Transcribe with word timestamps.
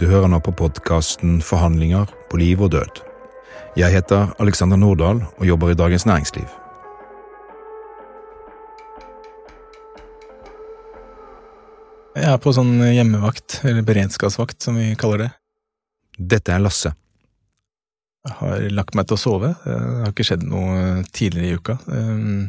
Du 0.00 0.06
hører 0.08 0.30
nå 0.32 0.38
på 0.40 0.54
podkasten 0.56 1.42
Forhandlinger 1.44 2.08
på 2.30 2.38
liv 2.40 2.62
og 2.64 2.70
død. 2.72 3.02
Jeg 3.76 3.92
heter 3.92 4.30
Alexander 4.40 4.78
Nordahl 4.80 5.18
og 5.26 5.42
jobber 5.44 5.74
i 5.74 5.76
Dagens 5.76 6.06
Næringsliv. 6.08 6.46
Jeg 12.16 12.30
er 12.30 12.40
på 12.40 12.54
sånn 12.56 12.80
hjemmevakt, 12.80 13.58
eller 13.68 13.84
beredskapsvakt 13.84 14.64
som 14.64 14.80
vi 14.80 14.88
kaller 14.96 15.26
det. 15.26 15.28
Dette 16.16 16.56
er 16.56 16.64
Lasse. 16.64 16.94
Jeg 18.24 18.38
har 18.40 18.66
lagt 18.72 18.96
meg 18.96 19.04
til 19.04 19.20
å 19.20 19.24
sove. 19.26 19.52
Det 19.66 19.78
har 19.84 20.16
ikke 20.16 20.30
skjedd 20.30 20.48
noe 20.48 21.04
tidligere 21.12 21.52
i 21.52 21.60
uka. 21.60 21.76
Um, 21.92 22.48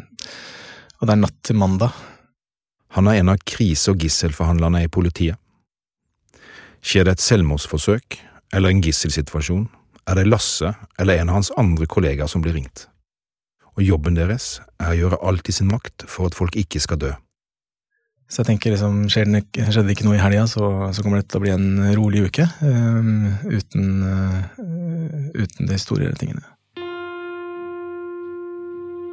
og 1.01 1.03
det 1.03 1.17
er 1.17 1.23
natt 1.27 1.39
til 1.43 1.59
mandag. 1.59 1.99
Han 2.95 3.11
er 3.11 3.19
en 3.19 3.35
av 3.35 3.43
krise- 3.43 3.91
og 3.91 3.99
gisselforhandlerne 4.07 4.85
i 4.87 4.91
politiet. 4.91 5.35
Skjer 6.81 7.05
det 7.05 7.13
et 7.17 7.21
selvmordsforsøk 7.21 8.17
eller 8.57 8.73
en 8.73 8.81
gisselsituasjon, 8.81 9.67
er 10.09 10.17
det 10.17 10.25
Lasse 10.27 10.73
eller 10.99 11.21
en 11.21 11.29
av 11.29 11.37
hans 11.37 11.51
andre 11.61 11.85
kollegaer 11.85 12.29
som 12.29 12.41
blir 12.41 12.55
ringt. 12.57 12.87
Og 13.77 13.83
jobben 13.85 14.17
deres 14.17 14.59
er 14.81 14.89
å 14.89 14.97
gjøre 14.97 15.19
alt 15.29 15.49
i 15.49 15.53
sin 15.55 15.69
makt 15.69 16.07
for 16.09 16.27
at 16.27 16.35
folk 16.35 16.57
ikke 16.57 16.81
skal 16.81 16.99
dø. 17.03 17.11
Så 18.31 18.41
jeg 18.41 18.47
tenker 18.47 18.73
liksom, 18.73 19.03
skjedde 19.11 19.43
det, 19.43 19.93
ikke 19.93 20.07
noe 20.07 20.15
i 20.15 20.21
helga, 20.23 20.45
så, 20.47 20.63
så, 20.95 21.03
kommer 21.03 21.19
det 21.19 21.27
til 21.29 21.41
å 21.41 21.43
bli 21.43 21.51
en 21.51 21.67
rolig 21.99 22.23
uke. 22.31 22.47
Um, 22.63 23.27
uten, 23.43 23.89
uh, 24.07 25.35
uten 25.35 25.67
de 25.67 25.79
store 25.79 26.13
tingene. 26.17 26.43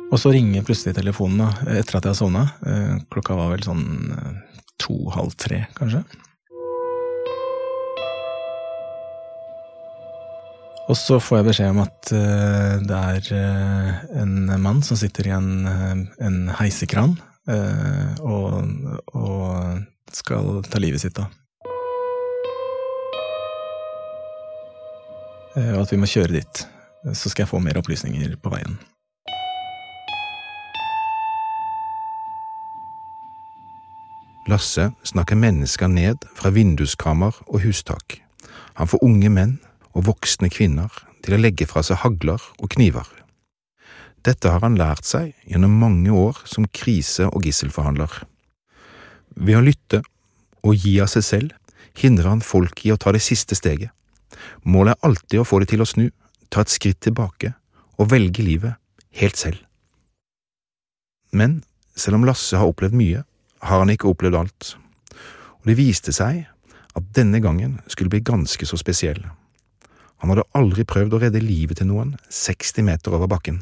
Og 0.09 0.23
så 0.23 0.31
ringer 0.33 0.65
plutselig 0.65 0.95
telefonen 0.97 1.43
da, 1.43 1.51
etter 1.75 1.99
at 1.99 2.07
jeg 2.07 2.15
har 2.15 2.21
sovna. 2.21 2.47
Uh, 2.63 2.95
klokka 3.11 3.37
var 3.37 3.51
vel 3.53 3.67
sånn 3.67 3.85
to-halv 4.79 5.35
tre, 5.37 5.65
kanskje. 5.77 6.07
Og 10.89 10.97
så 10.97 11.19
får 11.21 11.41
jeg 11.41 11.47
beskjed 11.51 11.73
om 11.75 11.83
at 11.85 12.13
uh, 12.17 12.79
det 12.81 12.99
er 12.99 14.21
en 14.23 14.49
mann 14.63 14.81
som 14.83 14.97
sitter 14.97 15.29
i 15.29 15.35
en, 15.37 15.51
en 16.25 16.39
heisekran 16.57 17.19
Eh, 17.49 18.21
og, 18.21 18.65
og, 19.17 19.79
skal 20.13 20.63
ta 20.69 20.81
livet 20.81 21.03
sitt, 21.03 21.17
da. 21.17 21.27
Eh, 25.57 25.73
og 25.75 25.83
at 25.83 25.93
vi 25.93 26.01
må 26.01 26.09
kjøre 26.09 26.39
dit. 26.39 26.63
Så 27.13 27.31
skal 27.31 27.45
jeg 27.45 27.51
få 27.53 27.61
mer 27.65 27.81
opplysninger 27.81 28.37
på 28.41 28.53
veien. 28.53 28.77
Lasse 34.49 34.89
snakker 35.05 35.37
mennesker 35.37 35.93
ned 35.93 36.25
fra 36.37 36.53
vinduskammer 36.53 37.37
og 37.49 37.63
hustak. 37.65 38.23
Han 38.81 38.89
får 38.89 39.05
unge 39.05 39.33
menn 39.33 39.59
og 39.95 40.07
voksne 40.09 40.51
kvinner 40.53 40.93
til 41.25 41.37
å 41.37 41.41
legge 41.41 41.67
fra 41.69 41.83
seg 41.87 42.03
hagler 42.03 42.43
og 42.59 42.71
kniver. 42.75 43.07
Dette 44.27 44.51
har 44.51 44.65
han 44.65 44.79
lært 44.79 45.07
seg 45.07 45.33
gjennom 45.49 45.79
mange 45.81 46.11
år 46.11 46.41
som 46.49 46.67
krise- 46.75 47.29
og 47.31 47.47
gisselforhandler. 47.47 48.11
Ved 49.37 49.57
å 49.57 49.65
lytte 49.65 50.03
og 50.67 50.75
gi 50.75 50.99
av 51.01 51.11
seg 51.13 51.25
selv 51.25 51.79
hindrer 51.99 52.31
han 52.33 52.45
folk 52.45 52.85
i 52.87 52.93
å 52.93 52.99
ta 52.99 53.13
det 53.15 53.23
siste 53.25 53.57
steget. 53.59 53.93
Målet 54.63 54.97
er 54.97 55.09
alltid 55.09 55.41
å 55.41 55.47
få 55.47 55.61
det 55.63 55.71
til 55.73 55.83
å 55.83 55.89
snu, 55.89 56.11
ta 56.51 56.63
et 56.63 56.73
skritt 56.73 57.01
tilbake 57.05 57.55
og 57.99 58.11
velge 58.13 58.45
livet 58.45 58.79
helt 59.21 59.39
selv. 59.39 59.59
Men 61.33 61.63
selv 61.99 62.19
om 62.19 62.27
Lasse 62.29 62.57
har 62.57 62.71
opplevd 62.71 62.97
mye, 62.97 63.25
har 63.63 63.83
han 63.83 63.91
ikke 63.91 64.09
opplevd 64.11 64.39
alt, 64.39 64.77
og 65.59 65.67
det 65.67 65.77
viste 65.79 66.15
seg 66.15 66.47
at 66.97 67.11
denne 67.15 67.41
gangen 67.43 67.79
skulle 67.91 68.13
bli 68.13 68.23
ganske 68.25 68.67
så 68.67 68.79
spesiell. 68.79 69.21
Han 70.23 70.33
hadde 70.33 70.47
aldri 70.59 70.85
prøvd 70.89 71.15
å 71.15 71.21
redde 71.23 71.43
livet 71.43 71.81
til 71.81 71.91
noen 71.91 72.17
60 72.33 72.87
meter 72.87 73.15
over 73.15 73.31
bakken. 73.31 73.61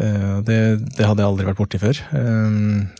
Eh, 0.00 0.36
det, 0.40 0.58
det, 0.96 1.04
hadde 1.04 1.20
jeg 1.20 1.28
aldri 1.28 1.46
vært 1.50 1.60
borti 1.60 1.78
før, 1.80 1.98
eh, 2.16 2.54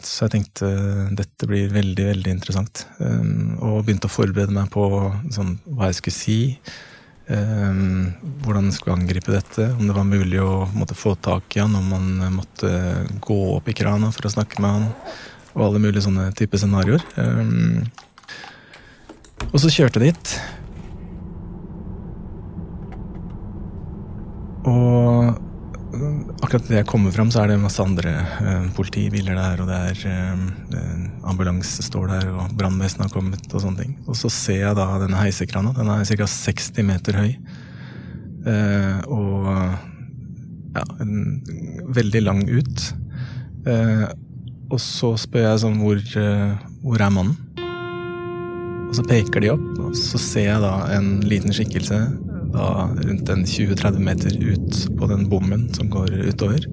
så 0.04 0.26
jeg 0.26 0.32
tenkte 0.34 0.68
eh, 0.68 1.12
dette 1.16 1.48
blir 1.48 1.72
veldig 1.72 2.08
veldig 2.10 2.34
interessant. 2.34 2.84
Og 3.00 3.84
begynte 3.86 4.10
å 4.10 4.12
forberede 4.12 4.52
meg 4.52 4.68
på 4.72 4.86
sånn, 5.32 5.56
hva 5.72 5.88
jeg 5.90 6.00
skulle 6.02 6.18
si, 6.20 6.40
hvordan 7.32 8.66
jeg 8.66 8.74
skulle 8.76 8.96
angripe 8.98 9.32
dette, 9.32 9.68
om 9.78 9.86
det 9.86 9.94
var 9.96 10.04
mulig 10.04 10.40
å 10.42 10.66
måtte, 10.74 10.96
få 10.98 11.14
tak 11.22 11.54
i 11.56 11.62
han, 11.62 11.72
om 11.78 11.86
man 11.88 12.34
måtte 12.34 12.68
gå 13.24 13.38
opp 13.54 13.70
i 13.70 13.76
krana 13.78 14.10
for 14.12 14.26
å 14.28 14.32
snakke 14.34 14.60
med 14.60 14.74
han, 14.74 14.88
og 15.54 15.62
alle 15.68 15.80
mulige 15.80 16.02
sånne 16.04 16.26
type 16.36 16.58
scenarioer. 16.60 17.06
Og 19.48 19.56
så 19.62 19.70
kjørte 19.72 20.02
jeg 20.02 20.12
dit. 20.12 20.34
Og 24.68 25.32
akkurat 26.42 26.64
idet 26.66 26.80
jeg 26.80 26.88
kommer 26.88 27.12
fram, 27.14 27.30
så 27.32 27.42
er 27.42 27.52
det 27.52 27.60
masse 27.60 27.82
andre 27.82 28.14
eh, 28.22 28.66
politibiler 28.76 29.36
der, 29.36 29.62
og 29.62 29.68
det 29.68 29.78
er 29.90 30.02
eh, 30.10 31.26
ambulanse 31.28 31.84
står 31.84 32.08
der, 32.14 32.30
og 32.32 32.54
brannvesenet 32.58 33.06
har 33.08 33.14
kommet, 33.14 33.46
og 33.50 33.64
sånne 33.64 33.84
ting. 33.84 33.94
Og 34.06 34.18
så 34.18 34.30
ser 34.32 34.62
jeg 34.62 34.78
da 34.78 34.88
denne 35.02 35.20
heisekrana. 35.20 35.74
Den 35.76 35.92
er 35.92 36.06
ca. 36.08 36.28
60 36.30 36.88
meter 36.88 37.20
høy. 37.20 37.30
Eh, 38.48 38.98
og 39.12 39.48
ja, 40.72 40.84
en, 41.04 41.16
veldig 41.92 42.22
lang 42.24 42.44
ut. 42.48 42.90
og 44.72 44.78
så 44.80 45.12
spør 45.20 45.44
jeg 45.44 45.60
sånn 45.62 45.76
hvor, 45.78 45.98
hvor 46.82 47.02
er 47.04 47.12
mannen? 47.12 47.36
Og 48.88 48.96
så 48.96 49.04
peker 49.06 49.44
de 49.44 49.52
opp, 49.52 49.68
og 49.84 49.92
så 49.96 50.18
ser 50.20 50.48
jeg 50.48 50.64
da 50.64 50.72
en 50.96 51.20
liten 51.28 51.54
skikkelse 51.54 52.00
da 52.52 52.88
rundt 52.92 53.30
en 53.32 53.44
20-30 53.48 53.98
meter 53.98 54.36
ut 54.36 54.82
på 54.98 55.08
den 55.10 55.26
bommen 55.30 55.66
som 55.74 55.90
går 55.92 56.12
utover. 56.28 56.66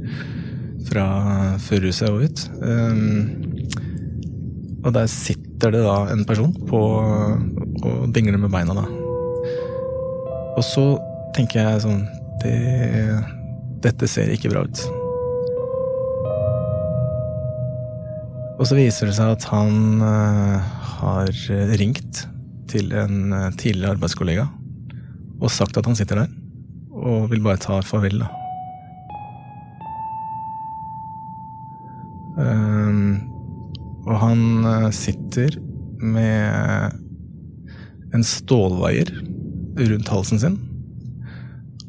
Fra 0.90 1.06
førerhuset 1.62 2.10
og 2.10 2.26
ut. 2.26 2.46
Um, 2.64 3.58
og 4.84 4.94
der 4.96 5.10
sitter 5.12 5.74
det 5.76 5.84
da 5.84 5.98
en 6.14 6.24
person 6.28 6.54
på 6.70 6.80
og 7.80 8.14
dingler 8.16 8.40
med 8.40 8.52
beina, 8.52 8.76
da. 8.76 8.86
Og 10.58 10.64
så 10.66 10.86
tenker 11.36 11.62
jeg 11.64 11.84
sånn 11.86 12.02
det, 12.44 12.56
Dette 13.84 14.08
ser 14.12 14.32
ikke 14.34 14.52
bra 14.52 14.66
ut. 14.68 14.82
Og 18.60 18.68
så 18.68 18.76
viser 18.76 19.08
det 19.08 19.16
seg 19.16 19.38
at 19.38 19.46
han 19.54 20.04
uh, 20.04 20.60
har 21.00 21.32
ringt 21.80 22.26
til 22.68 22.92
en 22.92 23.32
uh, 23.32 23.46
tidligere 23.56 23.96
arbeidskollega 23.96 24.50
og 25.40 25.52
sagt 25.54 25.78
at 25.80 25.88
han 25.88 25.98
sitter 25.98 26.24
der 26.24 26.38
og 27.00 27.30
vil 27.32 27.44
bare 27.44 27.62
ta 27.62 27.80
farvel, 27.86 28.20
da. 28.24 28.30
Um, 32.40 33.20
og 34.08 34.16
han 34.22 34.42
uh, 34.64 34.88
sitter 34.96 35.58
med 36.00 36.96
en 38.16 38.26
stålvaier 38.26 39.12
rundt 39.80 40.12
halsen 40.12 40.42
sin. 40.42 40.58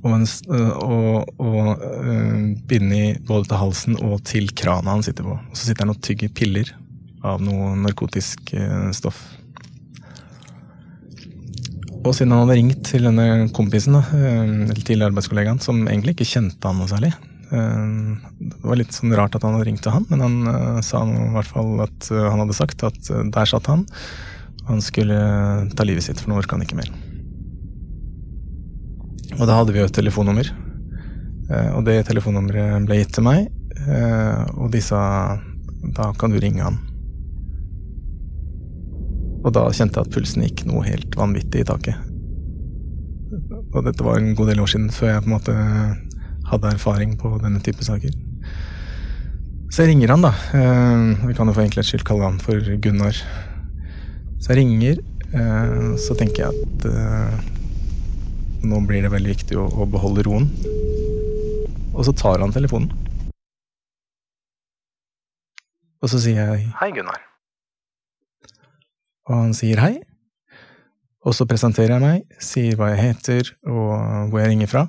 Og, 0.00 0.14
en, 0.16 0.26
uh, 0.50 0.74
og, 0.82 1.30
og 1.38 1.84
uh, 1.84 2.50
bindet 2.70 3.22
både 3.28 3.50
til 3.50 3.62
halsen 3.62 3.98
og 4.00 4.18
til 4.26 4.50
krana 4.58 4.96
han 4.96 5.06
sitter 5.06 5.26
på. 5.26 5.36
Og 5.38 5.54
så 5.54 5.68
sitter 5.68 5.86
han 5.86 5.94
og 5.94 6.02
tygger 6.06 6.32
piller 6.34 6.74
av 7.26 7.42
noe 7.44 7.74
narkotisk 7.76 8.54
stoff. 8.96 9.20
Og 12.00 12.14
siden 12.16 12.32
han 12.32 12.46
hadde 12.46 12.56
ringt 12.56 12.80
til 12.88 13.04
denne 13.04 13.50
kompisen, 13.56 13.98
eh, 13.98 14.70
eller 14.70 14.84
til 14.86 15.04
arbeidskollegaen, 15.04 15.60
som 15.60 15.82
egentlig 15.84 16.16
ikke 16.16 16.30
kjente 16.32 16.64
han 16.64 16.80
noe 16.80 16.88
særlig 16.88 17.10
eh, 17.12 17.92
Det 18.40 18.64
var 18.64 18.80
litt 18.80 18.96
sånn 18.96 19.12
rart 19.18 19.36
at 19.36 19.44
han 19.44 19.58
hadde 19.58 19.68
ringt 19.68 19.84
til 19.84 19.92
han, 19.92 20.06
men 20.08 20.24
han 20.24 20.80
sa 20.80 21.02
sa 21.02 21.04
i 21.04 21.28
hvert 21.36 21.50
fall 21.50 21.84
at 21.84 22.10
han 22.14 22.40
hadde 22.44 22.56
sagt 22.56 22.84
at 22.88 23.12
der 23.36 23.52
satt 23.52 23.68
han. 23.68 23.84
Han 24.70 24.80
skulle 24.84 25.20
ta 25.76 25.84
livet 25.84 26.06
sitt, 26.06 26.20
for 26.20 26.32
nå 26.32 26.40
orka 26.40 26.56
han 26.56 26.64
ikke 26.64 26.78
mer. 26.78 26.90
Og 29.38 29.46
da 29.46 29.56
hadde 29.58 29.74
vi 29.74 29.80
jo 29.80 29.88
et 29.88 29.96
telefonnummer. 29.96 30.50
og 31.74 31.84
det 31.84 32.06
telefonnummeret 32.06 32.86
ble 32.86 33.00
gitt 33.00 33.14
til 33.16 33.26
meg, 33.26 33.48
og 34.54 34.70
de 34.70 34.80
sa 34.84 35.00
da 35.96 36.12
kan 36.18 36.30
du 36.30 36.38
ringe 36.38 36.62
han. 36.62 36.78
Og 39.40 39.52
da 39.56 39.66
kjente 39.72 39.96
jeg 39.96 40.06
at 40.06 40.14
pulsen 40.14 40.44
gikk 40.44 40.64
noe 40.68 40.84
helt 40.84 41.16
vanvittig 41.16 41.62
i 41.62 41.68
taket. 41.68 42.08
Og 43.70 43.84
dette 43.86 44.04
var 44.04 44.18
en 44.18 44.34
god 44.36 44.50
del 44.50 44.60
år 44.60 44.72
siden, 44.72 44.90
før 44.92 45.14
jeg 45.14 45.22
på 45.24 45.30
en 45.30 45.36
måte 45.36 45.54
hadde 46.50 46.74
erfaring 46.74 47.14
på 47.20 47.30
denne 47.42 47.62
type 47.64 47.84
saker. 47.86 48.12
Så 49.70 49.84
jeg 49.84 49.92
ringer 49.92 50.10
han, 50.10 50.24
da. 50.26 50.32
Eh, 50.58 51.28
vi 51.28 51.36
kan 51.38 51.46
jo 51.46 51.54
for 51.54 51.62
enkelhets 51.62 51.92
skyld 51.92 52.04
kalle 52.08 52.26
han 52.26 52.40
for 52.42 52.58
Gunnar. 52.82 53.14
Så 54.42 54.50
jeg 54.50 54.64
ringer, 54.64 54.98
eh, 55.30 55.94
så 56.00 56.16
tenker 56.18 56.48
jeg 56.48 56.66
at 56.66 56.88
eh, 56.90 57.38
nå 58.66 58.82
blir 58.88 59.06
det 59.06 59.14
veldig 59.14 59.36
viktig 59.36 59.60
å 59.62 59.86
beholde 59.88 60.26
roen. 60.26 60.50
Og 61.94 62.02
så 62.08 62.16
tar 62.16 62.42
han 62.42 62.52
telefonen. 62.52 62.90
Og 66.00 66.08
så 66.08 66.18
sier 66.18 66.40
jeg 66.40 66.70
Hei, 66.80 66.90
Gunnar. 66.96 67.29
Og 69.30 69.36
han 69.36 69.52
sier 69.54 69.78
hei. 69.78 69.94
Og 71.22 71.36
så 71.36 71.46
presenterer 71.46 71.94
jeg 71.94 72.02
meg, 72.02 72.36
sier 72.42 72.76
hva 72.80 72.90
jeg 72.90 73.02
heter 73.04 73.52
og 73.68 74.30
hvor 74.32 74.40
jeg 74.40 74.50
ringer 74.54 74.70
fra. 74.72 74.86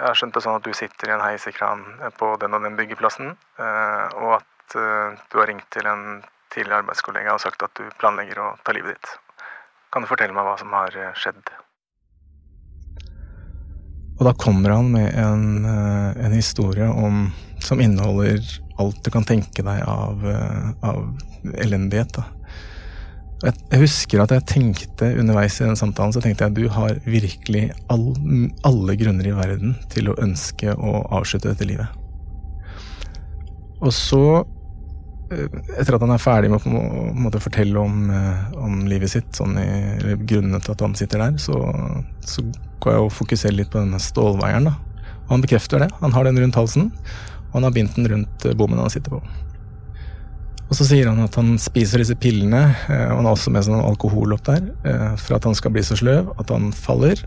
Jeg 0.00 0.06
har 0.08 0.16
skjønt 0.16 0.36
det 0.36 0.42
sånn 0.42 0.56
at 0.56 0.64
du 0.64 0.72
sitter 0.74 1.10
i 1.10 1.14
en 1.14 1.22
heisekran 1.22 1.82
på 2.16 2.30
den 2.40 2.56
og 2.56 2.64
den 2.64 2.78
byggeplassen, 2.78 3.34
og 3.60 4.30
at 4.38 4.76
du 5.28 5.36
har 5.36 5.50
ringt 5.50 5.68
til 5.74 5.84
en 5.90 6.22
tidligere 6.54 6.80
arbeidskollega 6.80 7.34
og 7.34 7.42
sagt 7.44 7.60
at 7.66 7.74
du 7.76 7.84
planlegger 8.00 8.40
å 8.40 8.46
ta 8.64 8.72
livet 8.72 8.96
ditt. 8.96 9.12
Kan 9.92 10.06
du 10.06 10.08
fortelle 10.08 10.32
meg 10.32 10.48
hva 10.48 10.56
som 10.56 10.72
har 10.72 10.96
skjedd? 11.20 11.52
Og 14.16 14.24
da 14.24 14.32
kommer 14.40 14.78
han 14.78 14.88
med 14.94 15.12
en, 15.20 15.68
en 15.68 16.32
historie 16.32 16.88
om, 16.88 17.26
som 17.60 17.84
inneholder 17.84 18.40
alt 18.80 19.04
du 19.04 19.12
kan 19.12 19.28
tenke 19.28 19.64
deg 19.66 19.84
av, 19.84 20.24
av 20.80 21.04
elendighet. 21.60 22.16
da. 22.16 22.39
Jeg 23.40 23.80
husker 23.80 24.20
at 24.20 24.34
jeg 24.34 24.44
tenkte 24.50 25.06
underveis 25.16 25.54
i 25.60 25.64
den 25.64 25.78
samtalen 25.78 26.12
så 26.12 26.20
tenkte 26.20 26.44
jeg 26.44 26.52
at 26.52 26.58
du 26.58 26.66
har 26.74 26.98
virkelig 27.08 27.70
all, 27.92 28.10
alle 28.68 28.96
grunner 29.00 29.30
i 29.30 29.32
verden 29.32 29.78
til 29.92 30.10
å 30.12 30.16
ønske 30.20 30.74
å 30.76 31.00
avslutte 31.16 31.54
dette 31.54 31.68
livet. 31.68 31.88
Og 33.80 33.94
så, 33.96 34.44
eh, 35.32 35.48
etter 35.78 35.96
at 35.96 36.04
han 36.04 36.12
er 36.12 36.20
ferdig 36.20 36.50
med 36.52 36.60
å 37.32 37.40
fortelle 37.40 37.80
om, 37.80 38.10
eh, 38.12 38.58
om, 38.60 38.84
livet 38.90 39.14
sitt, 39.14 39.32
sånn 39.32 39.56
i, 39.56 39.68
eller 39.96 40.20
grunnene 40.20 40.60
til 40.60 40.76
at 40.76 40.84
han 40.84 40.98
sitter 40.98 41.24
der, 41.24 41.38
så, 41.40 41.56
så 42.20 42.44
går 42.84 42.92
jeg 42.92 43.06
og 43.06 43.14
fokuserer 43.16 43.56
litt 43.56 43.72
på 43.72 43.80
denne 43.80 44.02
stålveieren. 44.04 44.68
Og 44.68 45.32
han 45.32 45.40
bekrefter 45.40 45.80
det. 45.80 45.88
Han 46.02 46.12
har 46.12 46.28
den 46.28 46.42
rundt 46.44 46.60
halsen, 46.60 46.92
og 47.48 47.56
han 47.56 47.70
har 47.70 47.72
bindt 47.72 47.96
den 47.96 48.12
rundt 48.12 48.44
eh, 48.44 48.52
bommen 48.52 48.84
han 48.84 48.92
sitter 48.92 49.16
på. 49.16 49.22
Og 50.70 50.78
så 50.78 50.86
sier 50.86 51.08
han 51.10 51.18
at 51.24 51.34
han 51.34 51.56
spiser 51.58 51.98
disse 51.98 52.14
pillene, 52.14 52.62
eh, 52.86 53.08
og 53.10 53.18
han 53.18 53.26
har 53.26 53.34
også 53.34 53.50
med 53.50 53.66
noe 53.72 53.88
alkohol 53.90 54.36
opp 54.36 54.44
der, 54.46 54.68
eh, 54.86 55.16
for 55.18 55.36
at 55.36 55.48
han 55.48 55.56
skal 55.58 55.74
bli 55.74 55.82
så 55.82 55.98
sløv 55.98 56.30
at 56.38 56.52
han 56.54 56.70
faller, 56.70 57.24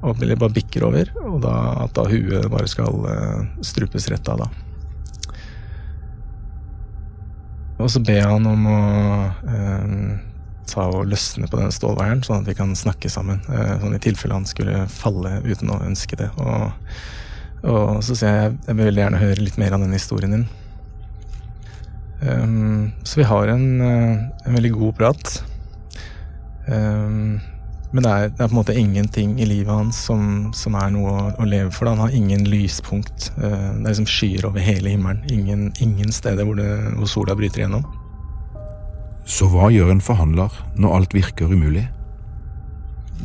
og 0.00 0.18
bare 0.18 0.54
bikker 0.56 0.86
over, 0.88 1.12
og 1.22 1.38
da, 1.44 1.54
at 1.84 1.94
da 1.94 2.06
huet 2.10 2.48
bare 2.50 2.70
skal 2.70 3.06
eh, 3.12 3.46
strupes 3.62 4.08
rett 4.10 4.32
av, 4.32 4.42
da. 4.42 4.50
Og 7.80 7.88
så 7.88 8.02
ber 8.04 8.26
han 8.26 8.48
om 8.48 8.66
å 8.68 8.80
eh, 9.54 9.94
ta 10.70 10.86
og 10.90 11.06
løsne 11.10 11.48
på 11.50 11.60
den 11.60 11.72
stålveieren, 11.74 12.24
sånn 12.26 12.42
at 12.42 12.50
vi 12.50 12.56
kan 12.58 12.74
snakke 12.76 13.10
sammen. 13.12 13.40
Eh, 13.48 13.76
sånn 13.80 13.96
i 13.96 14.02
tilfelle 14.02 14.36
han 14.36 14.48
skulle 14.48 14.84
falle 14.92 15.38
uten 15.46 15.72
å 15.72 15.80
ønske 15.86 16.18
det. 16.20 16.28
Og, 16.42 16.90
og 17.70 18.02
så 18.04 18.18
sier 18.18 18.36
jeg 18.36 18.56
jeg 18.66 18.76
vil 18.76 18.90
veldig 18.90 19.04
gjerne 19.06 19.22
høre 19.22 19.46
litt 19.46 19.60
mer 19.62 19.76
av 19.76 19.84
den 19.86 19.96
historien 19.96 20.36
din. 20.36 20.48
Um, 22.20 22.92
så 23.02 23.20
vi 23.20 23.24
har 23.24 23.48
en, 23.48 23.80
uh, 23.80 24.18
en, 24.46 24.54
veldig 24.54 24.72
god 24.74 24.96
prat. 24.98 25.44
Um, 26.68 27.40
men 27.90 28.04
det 28.04 28.10
er, 28.10 28.28
det 28.28 28.44
er, 28.44 28.48
på 28.48 28.52
en 28.52 28.58
måte 28.60 28.76
ingenting 28.78 29.38
i 29.40 29.46
livet 29.48 29.72
hans 29.72 29.98
som, 30.06 30.50
som 30.54 30.76
er 30.78 30.92
noe 30.94 31.10
å, 31.10 31.22
å, 31.40 31.48
leve 31.48 31.72
for. 31.74 31.88
Da. 31.88 31.96
Han 31.96 32.04
har 32.04 32.16
ingen 32.16 32.44
lyspunkt. 32.50 33.30
Uh, 33.38 33.46
det 33.48 33.86
er 33.86 33.88
liksom 33.88 34.10
skyer 34.10 34.46
over 34.50 34.64
hele 34.64 34.92
himmelen. 34.92 35.24
Ingen, 35.32 35.70
ingen 35.80 36.12
steder 36.14 36.46
hvor, 36.46 36.60
det, 36.60 36.68
hvor 36.98 37.10
sola 37.10 37.38
bryter 37.38 37.64
igjennom. 37.64 37.88
Så 39.30 39.48
hva 39.50 39.70
gjør 39.72 39.94
en 39.94 40.04
forhandler 40.04 40.54
når 40.80 40.96
alt 40.96 41.16
virker 41.16 41.50
umulig? 41.50 41.86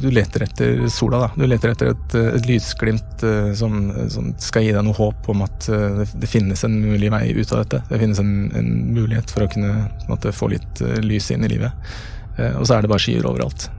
Du 0.01 0.11
leter 0.11 0.43
etter 0.43 0.87
sola, 0.87 1.19
da. 1.19 1.29
Du 1.35 1.45
leter 1.47 1.71
etter 1.71 1.91
et, 1.93 2.15
et 2.15 2.47
lysglimt 2.49 3.23
uh, 3.23 3.53
som, 3.57 3.77
som, 4.11 4.31
skal 4.41 4.65
gi 4.65 4.73
deg 4.75 4.83
noe 4.85 4.97
håp 4.97 5.29
om 5.31 5.45
at 5.45 5.69
uh, 5.71 6.01
det, 6.01 6.09
det, 6.21 6.29
finnes 6.29 6.65
en 6.67 6.75
mulig 6.81 7.11
vei 7.13 7.29
ut 7.35 7.53
av 7.53 7.63
dette. 7.63 7.81
Det 7.89 8.01
finnes 8.01 8.19
en, 8.21 8.33
en 8.57 8.69
mulighet 8.95 9.31
for 9.31 9.45
å 9.45 9.49
kunne 9.51 9.87
måte, 10.09 10.33
få 10.35 10.51
litt 10.53 10.83
uh, 10.83 10.97
lys 11.03 11.31
inn 11.33 11.45
i 11.47 11.51
livet. 11.55 11.71
og 12.35 12.65
så 12.67 12.75
er 12.75 12.83
det 12.83 12.89
bare 12.91 12.99
skyer 12.99 13.25
overalt. 13.29 13.69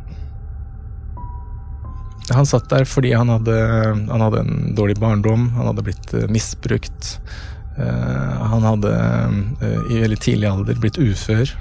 Han 2.32 2.48
satt 2.48 2.70
der 2.70 2.86
fordi 2.88 3.12
han 3.12 3.28
hadde, 3.28 3.56
han 4.08 4.22
hadde 4.24 4.40
en 4.40 4.70
dårlig 4.78 4.96
barndom, 4.98 5.50
han 5.58 5.68
hadde 5.68 5.84
blitt 5.86 6.14
misbrukt. 6.32 7.18
han 7.76 8.64
hadde 8.64 8.94
i 9.92 10.00
veldig 10.00 10.18
tidlig 10.24 10.48
alder 10.48 10.80
blitt 10.80 10.98
ufør, 10.98 11.52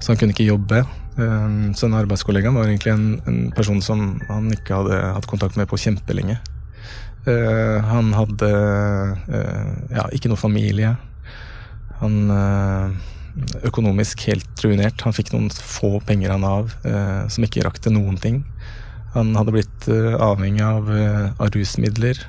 så 0.00 0.12
han 0.12 0.20
kunne 0.20 0.34
ikke 0.34 0.48
jobbe. 0.48 0.82
Um, 1.16 1.74
så 1.76 1.86
den 1.86 1.98
arbeidskollegaen 1.98 2.56
var 2.56 2.70
egentlig 2.70 2.94
en, 2.94 3.20
en, 3.28 3.40
person 3.52 3.82
som 3.84 4.16
han 4.30 4.48
ikke 4.54 4.78
hadde 4.78 5.00
hatt 5.18 5.28
kontakt 5.28 5.58
med 5.60 5.68
på 5.68 5.80
kjempelenge. 5.80 6.38
Uh, 7.26 7.78
han 7.84 8.10
hadde 8.16 8.48
uh, 9.28 9.72
ja, 9.92 10.06
ikke 10.16 10.32
noe 10.32 10.40
familie. 10.40 10.94
Han 12.00 12.32
uh, 12.32 12.88
økonomisk 13.68 14.24
helt 14.30 14.64
ruinert. 14.64 15.04
Han 15.04 15.16
fikk 15.16 15.34
noen 15.34 15.52
få 15.52 15.98
penger 16.08 16.34
av 16.34 16.40
Nav 16.42 16.72
som 17.32 17.44
ikke 17.46 17.62
rakk 17.64 17.78
til 17.80 17.94
noen 17.94 18.18
ting. 18.20 18.42
Han 19.14 19.30
hadde 19.36 19.54
blitt 19.54 19.86
avhengig 19.88 20.60
av, 20.64 20.90
av 21.40 21.48
rusmidler 21.52 22.20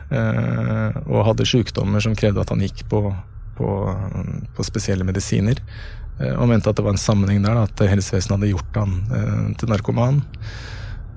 og 1.04 1.25
hadde 1.28 1.48
sykdommer 1.48 2.04
som 2.04 2.16
krevde 2.16 2.39
at 2.39 2.54
han 2.56 2.63
gikk 2.63 2.86
på, 2.92 3.01
på, 3.60 3.74
på 4.56 4.66
spesielle 4.68 5.07
medisiner. 5.07 5.60
Eh, 6.19 6.36
og 6.36 6.50
mente 6.50 6.69
at 6.69 6.77
det 6.77 6.86
var 6.86 6.95
en 6.95 7.01
sammenheng 7.01 7.42
der, 7.45 7.63
at 7.65 7.83
helsevesenet 7.89 8.38
hadde 8.38 8.54
gjort 8.54 8.80
han 8.81 8.95
eh, 9.10 9.50
til 9.60 9.74
narkoman. 9.74 10.21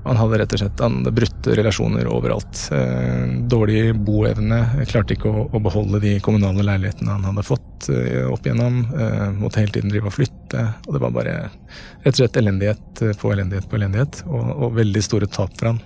Han 0.06 0.20
hadde 0.20 0.38
rett 0.38 0.52
og 0.54 0.60
slett 0.60 0.82
han 0.84 1.00
brutte 1.02 1.54
relasjoner 1.58 2.06
overalt. 2.06 2.60
Eh, 2.74 3.24
dårlig 3.50 3.80
boevne. 4.06 4.60
Klarte 4.86 5.16
ikke 5.16 5.32
å, 5.32 5.62
beholde 5.62 5.98
de 6.04 6.14
kommunale 6.22 6.62
leilighetene 6.68 7.16
han 7.16 7.26
hadde 7.26 7.46
fått 7.46 7.88
opp 8.30 8.46
igjennom. 8.46 8.78
Måtte 9.36 9.60
hele 9.60 9.74
tiden 9.74 9.90
drive 9.90 10.08
og 10.08 10.14
flytte. 10.14 10.62
Og 10.86 10.94
det 10.94 11.00
var 11.02 11.12
bare 11.14 11.34
rett 11.50 12.14
og 12.14 12.20
slett 12.20 12.38
elendighet 12.38 13.02
på 13.18 13.32
elendighet 13.34 13.66
på 13.68 13.78
elendighet. 13.80 14.22
Og, 14.30 14.46
og 14.54 14.78
veldig 14.78 15.02
store 15.04 15.28
tap 15.28 15.52
for 15.58 15.72
han. 15.72 15.82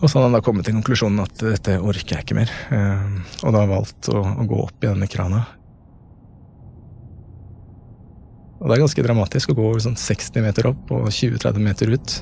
Og 0.00 0.04
så 0.04 0.16
hadde 0.16 0.28
han 0.28 0.36
da 0.36 0.42
kommet 0.44 0.68
til 0.68 0.76
konklusjonen 0.76 1.24
at 1.24 1.42
dette 1.44 1.80
orker 1.80 2.18
jeg 2.18 2.28
ikke 2.28 2.38
mer. 2.38 2.52
Og 3.40 3.56
da 3.56 3.64
valgt 3.72 4.12
å, 4.12 4.20
å 4.20 4.46
gå 4.48 4.60
opp 4.68 4.84
i 4.84 4.92
denne 4.92 5.08
krana. 5.08 5.42
Og 8.60 8.68
det 8.68 8.76
er 8.76 8.82
ganske 8.82 9.04
dramatisk 9.04 9.52
å 9.52 9.56
gå 9.56 9.70
sånn 9.80 9.96
60 9.96 10.44
meter 10.44 10.68
opp 10.68 10.92
og 10.92 11.08
20-30 11.08 11.64
meter 11.64 11.94
ut. 11.94 12.16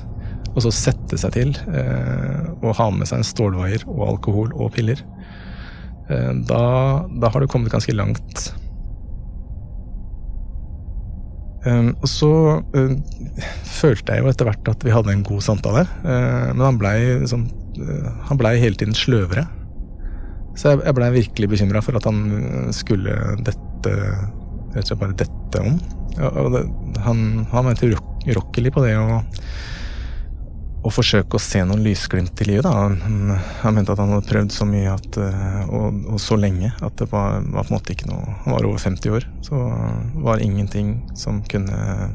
Og 0.55 0.63
så 0.63 0.71
sette 0.73 1.19
seg 1.19 1.35
til 1.35 1.51
eh, 1.67 2.47
og 2.63 2.77
ha 2.79 2.87
med 2.95 3.09
seg 3.09 3.19
en 3.19 3.27
stålvaier 3.27 3.83
og 3.91 4.05
alkohol 4.07 4.55
og 4.55 4.71
piller. 4.77 5.03
Eh, 6.09 6.31
da, 6.47 6.63
da, 7.11 7.29
har 7.29 7.43
du 7.43 7.51
kommet 7.51 7.73
ganske 7.75 7.93
langt. 7.95 8.49
Um, 11.67 11.91
og 11.99 12.07
så 12.07 12.31
uh, 12.71 12.91
følte 13.67 14.15
jeg 14.15 14.23
jo 14.23 14.29
etter 14.31 14.47
hvert 14.47 14.69
at 14.71 14.83
vi 14.87 14.93
hadde 14.95 15.11
en 15.11 15.25
god 15.27 15.43
samtale, 15.43 15.81
uh, 16.05 16.53
men 16.53 16.63
han 16.63 16.77
blei 16.79 16.93
liksom, 17.19 17.49
uh, 17.81 18.31
ble 18.39 18.53
hele 18.61 18.79
tiden 18.79 18.95
sløvere. 18.95 19.43
Så 20.55 20.71
jeg, 20.71 20.85
jeg 20.87 20.95
blei 20.95 21.09
virkelig 21.17 21.49
bekymra 21.51 21.83
for 21.83 21.99
at 21.99 22.07
han 22.07 22.71
skulle 22.75 23.17
dette 23.43 23.91
rett 23.91 24.85
og 24.85 24.87
slett 24.87 25.01
bare 25.03 25.19
dette 25.19 25.65
om. 25.67 25.75
Og 26.17 26.53
det, 26.53 26.63
han, 27.05 27.45
han 27.51 27.69
var 27.69 27.83
urokkelig 27.85 28.71
på 28.75 28.83
det 28.83 28.95
å, 28.99 29.19
å 30.83 30.91
forsøke 30.93 31.37
å 31.37 31.43
se 31.43 31.61
noen 31.67 31.83
lysglimt 31.83 32.41
i 32.43 32.47
livet. 32.49 32.65
Da. 32.67 32.73
Han, 32.73 33.33
han, 33.61 33.75
mente 33.75 33.93
at 33.93 34.01
han 34.01 34.13
hadde 34.15 34.29
prøvd 34.29 34.55
så 34.55 34.67
mye 34.69 34.95
at, 34.95 35.19
eh, 35.21 35.61
og, 35.67 36.01
og, 36.13 36.19
så 36.23 36.39
lenge 36.39 36.71
at 36.75 36.97
det 37.01 37.09
var, 37.13 37.43
var, 37.45 37.67
på 37.67 37.73
en 37.73 37.77
måte 37.77 37.95
ikke 37.95 38.09
noe 38.11 38.35
Han 38.45 38.55
var 38.55 38.67
over 38.69 38.81
50 38.83 39.15
år, 39.19 39.29
så 39.45 39.61
var 40.25 40.43
ingenting 40.43 40.97
som 41.19 41.43
kunne, 41.51 42.09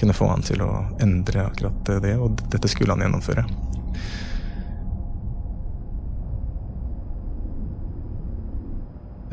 kunne 0.00 0.16
få 0.16 0.30
han 0.32 0.46
til 0.46 0.64
å 0.64 0.72
endre 1.04 1.48
akkurat 1.48 1.94
det, 2.02 2.16
og 2.18 2.42
dette 2.54 2.70
skulle 2.70 2.96
han 2.96 3.04
gjennomføre. 3.06 3.46